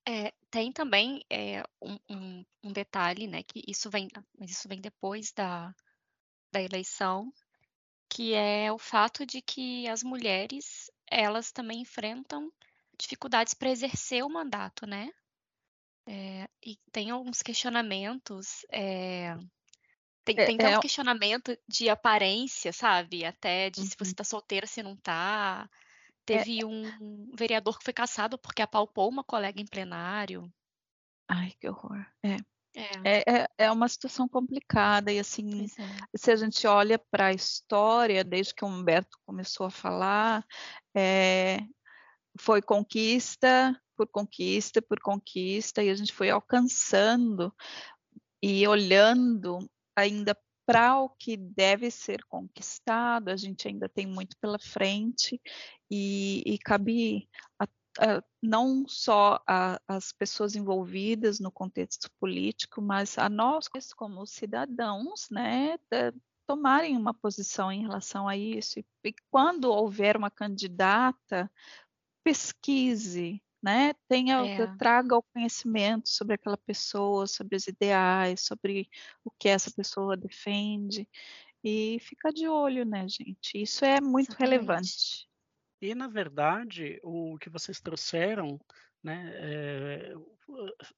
É, 0.09 0.33
tem 0.51 0.73
também 0.73 1.25
é, 1.31 1.63
um, 1.81 2.45
um, 2.65 2.73
detalhe, 2.73 3.27
né, 3.27 3.43
que 3.43 3.63
isso 3.67 3.91
vem, 3.91 4.09
mas 4.37 4.51
isso 4.51 4.69
vem 4.69 4.81
depois 4.81 5.31
da, 5.33 5.73
da 6.53 6.61
eleição, 6.61 7.33
que 8.09 8.35
é 8.35 8.73
o 8.73 8.79
fato 8.79 9.25
de 9.25 9.41
que 9.41 9.87
as 9.87 10.03
mulheres 10.03 10.91
elas 11.09 11.53
também 11.53 11.83
enfrentam 11.83 12.51
dificuldades 13.01 13.55
para 13.55 13.71
exercer 13.71 14.25
o 14.25 14.31
mandato, 14.31 14.87
né? 14.87 15.11
É, 16.07 16.49
e 16.65 16.79
tem 16.93 17.11
alguns 17.11 17.43
questionamentos. 17.43 18.65
É, 18.71 19.37
tem, 20.25 20.39
é, 20.39 20.47
tem 20.47 20.59
é, 20.61 20.79
um 20.79 20.81
questionamento 20.81 21.57
de 21.69 21.89
aparência, 21.89 22.73
sabe? 22.73 23.25
Até 23.25 23.71
de 23.71 23.81
uhum. 23.81 23.87
se 23.87 23.97
você 23.99 24.11
está 24.11 24.25
solteira, 24.25 24.67
se 24.67 24.83
não 24.83 24.95
está. 24.95 25.69
É, 26.29 26.39
Teve 26.39 26.65
um 26.65 27.31
vereador 27.35 27.79
que 27.79 27.85
foi 27.85 27.93
caçado 27.93 28.39
porque 28.39 28.63
apalpou 28.63 29.09
uma 29.09 29.25
colega 29.25 29.61
em 29.61 29.67
plenário. 29.67 30.53
Ai, 31.29 31.53
que 31.61 31.69
horror. 31.69 32.07
É. 32.23 32.37
É. 33.05 33.43
É, 33.43 33.49
é 33.59 33.71
uma 33.71 33.89
situação 33.89 34.29
complicada, 34.29 35.13
e 35.13 35.19
assim, 35.19 35.65
é. 35.65 36.17
se 36.17 36.31
a 36.31 36.37
gente 36.37 36.67
olha 36.67 36.99
para 37.11 37.27
a 37.27 37.33
história, 37.33 38.23
desde 38.23 38.55
que 38.55 38.65
o 38.65 38.69
Humberto 38.69 39.19
começou 39.27 39.67
a 39.67 39.71
falar, 39.71 40.47
é, 40.95 41.59
foi 42.41 42.63
conquista 42.63 43.79
por 43.97 44.09
conquista 44.09 44.81
por 44.81 44.99
conquista, 44.99 45.83
e 45.83 45.91
a 45.91 45.95
gente 45.95 46.13
foi 46.13 46.31
alcançando 46.31 47.55
e 48.43 48.67
olhando 48.67 49.59
ainda 49.95 50.35
para 50.65 51.01
o 51.01 51.11
que 51.11 51.37
deve 51.37 51.91
ser 51.91 52.25
conquistado, 52.25 53.29
a 53.29 53.37
gente 53.37 53.69
ainda 53.69 53.89
tem 53.89 54.07
muito 54.07 54.37
pela 54.41 54.59
frente, 54.59 55.41
e, 55.91 56.43
e 56.47 56.59
cabe 56.59 57.29
a, 57.59 57.65
a, 57.99 58.23
não 58.43 58.85
só 58.87 59.43
as 59.87 60.13
pessoas 60.13 60.55
envolvidas 60.55 61.41
no 61.41 61.51
contexto 61.51 62.09
político, 62.19 62.81
mas 62.81 63.19
a 63.19 63.29
nós, 63.29 63.69
como 63.95 64.25
cidadãos, 64.27 65.27
né, 65.31 65.77
tomarem 66.47 66.97
uma 66.97 67.13
posição 67.13 67.71
em 67.71 67.83
relação 67.83 68.27
a 68.27 68.37
isso. 68.37 68.79
E 69.05 69.15
quando 69.31 69.65
houver 69.65 70.17
uma 70.17 70.31
candidata 70.31 71.51
pesquise, 72.25 73.43
né? 73.63 73.95
Tenha, 74.09 74.47
é. 74.47 74.67
traga 74.79 75.17
o 75.17 75.23
conhecimento 75.23 76.09
sobre 76.09 76.35
aquela 76.35 76.57
pessoa, 76.59 77.27
sobre 77.27 77.57
os 77.57 77.67
ideais, 77.67 78.41
sobre 78.43 78.89
o 79.25 79.31
que 79.39 79.49
essa 79.49 79.71
pessoa 79.71 80.17
defende 80.17 81.09
e 81.65 81.99
fica 82.01 82.33
de 82.33 82.49
olho, 82.49 82.85
né, 82.87 83.07
gente? 83.09 83.61
Isso 83.61 83.85
é 83.85 84.01
muito 84.01 84.33
Exatamente. 84.33 84.39
relevante. 84.39 85.29
E 85.83 85.95
na 85.95 86.09
verdade, 86.09 87.01
o 87.03 87.39
que 87.39 87.51
vocês 87.51 87.81
trouxeram, 87.81 88.61
né, 89.03 89.33
é, 89.35 90.15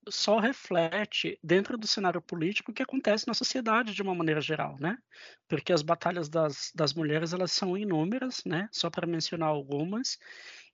só 0.08 0.38
reflete 0.38 1.38
dentro 1.42 1.78
do 1.78 1.86
cenário 1.86 2.20
político 2.20 2.70
o 2.70 2.74
que 2.74 2.82
acontece 2.82 3.26
na 3.26 3.34
sociedade 3.34 3.94
de 3.94 4.02
uma 4.02 4.14
maneira 4.14 4.40
geral, 4.40 4.76
né? 4.80 4.98
Porque 5.48 5.72
as 5.72 5.82
batalhas 5.82 6.28
das, 6.28 6.72
das 6.74 6.94
mulheres 6.94 7.32
elas 7.32 7.52
são 7.52 7.76
inúmeras, 7.76 8.42
né? 8.44 8.68
Só 8.72 8.90
para 8.90 9.06
mencionar 9.06 9.48
algumas. 9.48 10.18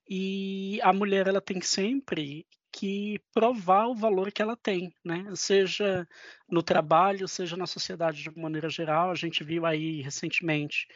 E 0.09 0.81
a 0.83 0.93
mulher 0.93 1.27
ela 1.27 1.41
tem 1.41 1.61
sempre 1.61 2.47
que 2.73 3.21
provar 3.33 3.89
o 3.89 3.95
valor 3.95 4.31
que 4.33 4.41
ela 4.43 4.57
tem, 4.57 4.93
né? 5.05 5.25
Seja 5.35 6.07
no 6.49 6.63
trabalho, 6.63 7.27
seja 7.29 7.57
na 7.57 7.67
sociedade 7.67 8.23
de 8.23 8.31
maneira 8.39 8.69
geral. 8.69 9.11
A 9.11 9.15
gente 9.15 9.43
viu 9.45 9.67
aí 9.67 10.01
recentemente, 10.03 10.87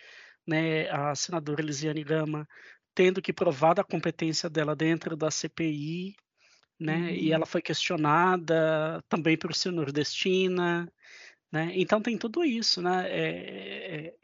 né, 0.47 0.89
a 0.91 1.15
senadora 1.15 1.61
Elisiane 1.61 2.05
Gama 2.05 2.47
tendo 2.95 3.23
que 3.23 3.33
provar 3.33 3.75
da 3.75 3.85
competência 3.85 4.51
dela 4.51 4.77
dentro 4.77 5.17
da 5.17 5.31
CPI, 5.31 6.15
né? 6.79 6.97
Uhum. 6.97 7.09
E 7.09 7.33
ela 7.33 7.47
foi 7.47 7.63
questionada 7.63 9.03
também 9.09 9.37
por 9.37 9.55
ser 9.55 9.73
nordestina, 9.73 10.91
né? 11.51 11.73
Então 11.75 12.03
tem 12.03 12.19
tudo 12.19 12.45
isso, 12.45 12.83
né? 12.83 13.09
É, 13.09 14.07
é, 14.09 14.15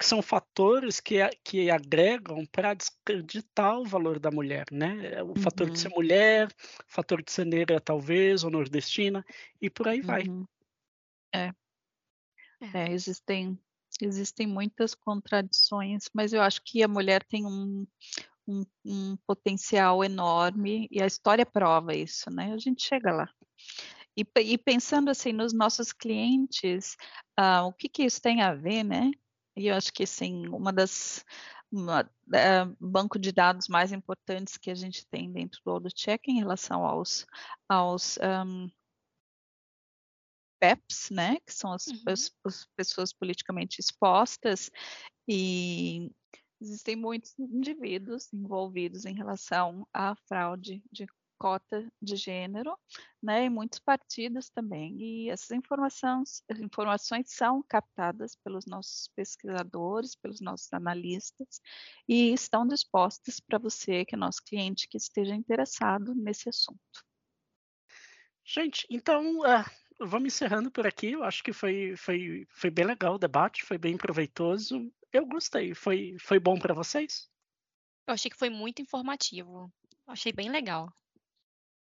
que 0.00 0.06
são 0.06 0.22
fatores 0.22 0.98
que, 0.98 1.16
que 1.44 1.70
agregam 1.70 2.46
para 2.46 2.72
descreditar 2.72 3.78
o 3.78 3.84
valor 3.84 4.18
da 4.18 4.30
mulher, 4.30 4.64
né? 4.72 5.22
O 5.22 5.26
uhum. 5.26 5.36
fator 5.36 5.68
de 5.68 5.78
ser 5.78 5.88
uhum. 5.88 5.96
mulher, 5.96 6.48
o 6.48 6.84
fator 6.90 7.22
de 7.22 7.30
ser 7.30 7.44
negra, 7.44 7.78
talvez, 7.78 8.42
ou 8.42 8.50
nordestina, 8.50 9.22
e 9.60 9.68
por 9.68 9.86
aí 9.88 10.00
vai. 10.00 10.22
Uhum. 10.22 10.46
É. 11.34 11.52
é. 12.62 12.78
é. 12.78 12.92
existem, 12.92 13.60
existem 14.00 14.46
muitas 14.46 14.94
contradições, 14.94 16.08
mas 16.14 16.32
eu 16.32 16.40
acho 16.40 16.62
que 16.64 16.82
a 16.82 16.88
mulher 16.88 17.22
tem 17.22 17.44
um, 17.44 17.86
um, 18.48 18.64
um 18.86 19.16
potencial 19.26 20.02
enorme 20.02 20.88
e 20.90 21.02
a 21.02 21.06
história 21.06 21.44
prova 21.44 21.94
isso, 21.94 22.30
né? 22.30 22.54
A 22.54 22.58
gente 22.58 22.82
chega 22.82 23.12
lá. 23.12 23.28
E, 24.16 24.24
e 24.44 24.56
pensando 24.56 25.10
assim 25.10 25.34
nos 25.34 25.52
nossos 25.52 25.92
clientes, 25.92 26.96
uh, 27.38 27.66
o 27.66 27.72
que, 27.74 27.86
que 27.86 28.02
isso 28.02 28.18
tem 28.22 28.40
a 28.40 28.54
ver, 28.54 28.82
né? 28.82 29.10
E 29.60 29.66
eu 29.66 29.74
acho 29.74 29.92
que, 29.92 30.04
assim, 30.04 30.48
uma 30.48 30.72
das 30.72 31.24
uh, 31.72 32.76
banco 32.80 33.18
de 33.18 33.30
dados 33.30 33.68
mais 33.68 33.92
importantes 33.92 34.56
que 34.56 34.70
a 34.70 34.74
gente 34.74 35.06
tem 35.06 35.30
dentro 35.30 35.60
do 35.64 35.70
AutoCheck 35.70 36.30
em 36.30 36.38
relação 36.38 36.84
aos, 36.84 37.26
aos 37.68 38.18
um, 38.18 38.68
PEPs, 40.58 41.10
né, 41.10 41.38
que 41.46 41.52
são 41.52 41.72
as, 41.72 41.86
uhum. 41.86 42.02
as, 42.06 42.30
as 42.44 42.66
pessoas 42.76 43.12
politicamente 43.12 43.80
expostas, 43.80 44.70
e 45.28 46.10
existem 46.60 46.96
muitos 46.96 47.38
indivíduos 47.38 48.32
envolvidos 48.32 49.04
em 49.04 49.14
relação 49.14 49.86
à 49.92 50.14
fraude 50.26 50.82
de 50.90 51.06
cota 51.40 51.90
de 52.02 52.16
gênero, 52.16 52.76
né, 53.22 53.46
e 53.46 53.50
muitos 53.50 53.78
partidos 53.78 54.50
também. 54.50 54.94
E 55.00 55.30
essas 55.30 55.50
informações, 55.52 56.44
informações 56.60 57.32
são 57.32 57.64
captadas 57.66 58.36
pelos 58.44 58.66
nossos 58.66 59.08
pesquisadores, 59.16 60.14
pelos 60.14 60.42
nossos 60.42 60.70
analistas, 60.70 61.62
e 62.06 62.34
estão 62.34 62.66
dispostas 62.66 63.40
para 63.40 63.58
você, 63.58 64.04
que 64.04 64.14
é 64.14 64.18
nosso 64.18 64.42
cliente, 64.44 64.86
que 64.86 64.98
esteja 64.98 65.34
interessado 65.34 66.14
nesse 66.14 66.50
assunto. 66.50 66.78
Gente, 68.44 68.86
então 68.90 69.38
uh, 69.38 69.64
vamos 69.98 70.34
encerrando 70.34 70.70
por 70.70 70.86
aqui. 70.86 71.12
Eu 71.12 71.24
acho 71.24 71.42
que 71.42 71.54
foi, 71.54 71.96
foi, 71.96 72.46
foi 72.50 72.68
bem 72.68 72.84
legal 72.84 73.14
o 73.14 73.18
debate, 73.18 73.64
foi 73.64 73.78
bem 73.78 73.96
proveitoso. 73.96 74.92
Eu 75.10 75.24
gostei. 75.24 75.72
Foi, 75.72 76.16
foi 76.20 76.38
bom 76.38 76.58
para 76.58 76.74
vocês? 76.74 77.30
Eu 78.06 78.12
achei 78.12 78.30
que 78.30 78.36
foi 78.36 78.50
muito 78.50 78.82
informativo. 78.82 79.72
achei 80.06 80.32
bem 80.32 80.50
legal. 80.50 80.92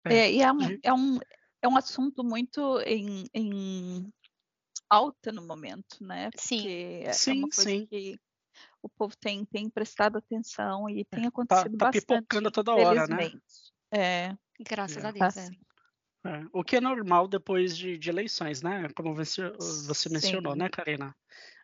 É, 0.05 0.13
é, 0.13 0.31
e 0.33 0.41
é 0.41 0.51
um, 0.51 0.79
é, 0.83 0.93
um, 0.93 1.19
é 1.61 1.67
um 1.67 1.77
assunto 1.77 2.23
muito 2.23 2.79
em, 2.81 3.25
em 3.33 4.13
alta 4.89 5.31
no 5.31 5.45
momento, 5.45 5.97
né? 6.01 6.29
Porque 6.31 6.47
sim, 6.47 7.03
é 7.03 7.13
sim, 7.13 7.37
uma 7.39 7.49
coisa 7.49 7.69
sim. 7.69 7.85
que 7.85 8.19
o 8.81 8.89
povo 8.89 9.15
tem, 9.17 9.45
tem 9.45 9.69
prestado 9.69 10.17
atenção 10.17 10.89
e 10.89 11.05
tem 11.05 11.25
é, 11.25 11.27
acontecido 11.27 11.77
tá, 11.77 11.85
tá 11.85 11.91
bastante. 11.91 12.05
pipocando 12.05 12.51
toda 12.51 12.75
hora, 12.75 13.07
né? 13.07 13.31
É. 13.91 14.35
Graças 14.59 15.03
é. 15.03 15.07
a 15.07 15.11
Deus, 15.11 15.37
é. 15.37 15.49
É, 16.25 16.45
o 16.51 16.63
que 16.63 16.75
é 16.75 16.81
normal 16.81 17.29
depois 17.29 17.77
de, 17.77 17.97
de, 17.97 18.09
eleições, 18.09 18.61
né? 18.61 18.89
Como 18.93 19.15
você, 19.15 19.51
você 19.85 20.09
mencionou, 20.09 20.53
né, 20.53 20.67
Karina? 20.67 21.15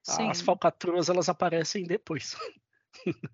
Sim. 0.02 0.30
As 0.30 0.40
falcatruas 0.40 1.10
elas 1.10 1.28
aparecem 1.28 1.84
depois. 1.84 2.36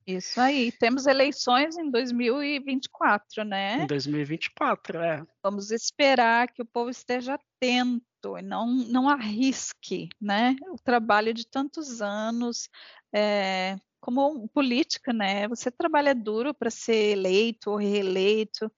Isso 0.05 0.39
aí. 0.39 0.71
Temos 0.71 1.05
eleições 1.05 1.77
em 1.77 1.89
2024, 1.89 3.43
né? 3.43 3.83
Em 3.83 3.87
2024, 3.87 4.99
é. 4.99 5.25
Vamos 5.43 5.71
esperar 5.71 6.51
que 6.51 6.61
o 6.61 6.65
povo 6.65 6.89
esteja 6.89 7.35
atento 7.35 8.37
e 8.37 8.41
não, 8.41 8.67
não 8.67 9.09
arrisque, 9.09 10.09
né? 10.19 10.55
O 10.71 10.77
trabalho 10.77 11.33
de 11.33 11.47
tantos 11.47 12.01
anos. 12.01 12.69
É, 13.13 13.77
como 14.01 14.47
política, 14.49 15.13
né? 15.13 15.47
Você 15.47 15.69
trabalha 15.69 16.15
duro 16.15 16.53
para 16.53 16.71
ser 16.71 17.11
eleito 17.11 17.69
ou 17.69 17.77
reeleito 17.77 18.71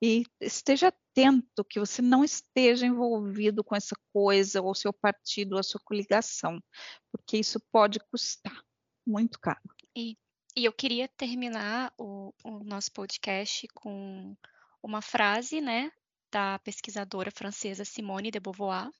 e 0.00 0.24
esteja 0.40 0.88
atento 0.88 1.64
que 1.64 1.80
você 1.80 2.00
não 2.00 2.24
esteja 2.24 2.86
envolvido 2.86 3.64
com 3.64 3.74
essa 3.74 3.96
coisa, 4.12 4.62
ou 4.62 4.74
seu 4.74 4.92
partido, 4.92 5.54
ou 5.54 5.58
a 5.58 5.62
sua 5.64 5.80
coligação, 5.84 6.62
porque 7.10 7.36
isso 7.36 7.60
pode 7.72 7.98
custar 8.10 8.62
muito 9.04 9.40
caro. 9.40 9.60
E 9.96 10.16
e 10.58 10.64
eu 10.64 10.72
queria 10.72 11.06
terminar 11.06 11.92
o, 11.96 12.34
o 12.42 12.64
nosso 12.64 12.90
podcast 12.90 13.68
com 13.68 14.36
uma 14.82 15.00
frase, 15.00 15.60
né, 15.60 15.92
da 16.32 16.58
pesquisadora 16.58 17.30
francesa 17.30 17.84
Simone 17.84 18.32
de 18.32 18.40
Beauvoir. 18.40 18.90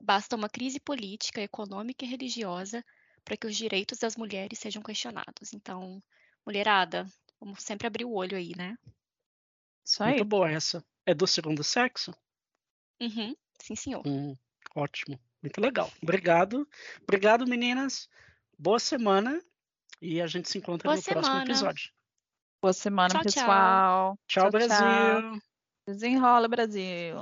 Basta 0.00 0.36
uma 0.36 0.48
crise 0.48 0.78
política, 0.78 1.40
econômica 1.40 2.04
e 2.04 2.08
religiosa 2.08 2.84
para 3.24 3.36
que 3.36 3.44
os 3.44 3.56
direitos 3.56 3.98
das 3.98 4.16
mulheres 4.16 4.60
sejam 4.60 4.82
questionados. 4.82 5.52
Então, 5.52 6.00
mulherada, 6.46 7.08
vamos 7.40 7.64
sempre 7.64 7.88
abrir 7.88 8.04
o 8.04 8.12
olho 8.12 8.36
aí, 8.36 8.52
né? 8.56 8.78
Isso 9.84 10.00
aí. 10.00 10.10
Muito 10.10 10.24
boa 10.24 10.48
essa. 10.48 10.84
É 11.04 11.12
do 11.12 11.26
segundo 11.26 11.64
sexo? 11.64 12.14
Uhum. 13.00 13.34
Sim, 13.60 13.74
senhor. 13.74 14.06
Hum, 14.06 14.36
ótimo. 14.76 15.18
Muito 15.42 15.60
legal. 15.60 15.90
Obrigado. 16.00 16.68
Obrigado, 17.02 17.48
meninas. 17.48 18.08
Boa 18.56 18.78
semana 18.78 19.42
e 20.00 20.20
a 20.20 20.26
gente 20.26 20.48
se 20.48 20.58
encontra 20.58 20.88
Boa 20.88 20.96
no 20.96 21.02
semana. 21.02 21.22
próximo 21.22 21.44
episódio. 21.44 21.90
Boa 22.62 22.72
semana, 22.72 23.08
tchau, 23.10 23.22
pessoal. 23.22 24.18
Tchau, 24.26 24.42
tchau 24.42 24.50
Brasil. 24.50 24.78
Tchau. 24.78 25.38
Desenrola, 25.86 26.48
Brasil. 26.48 27.16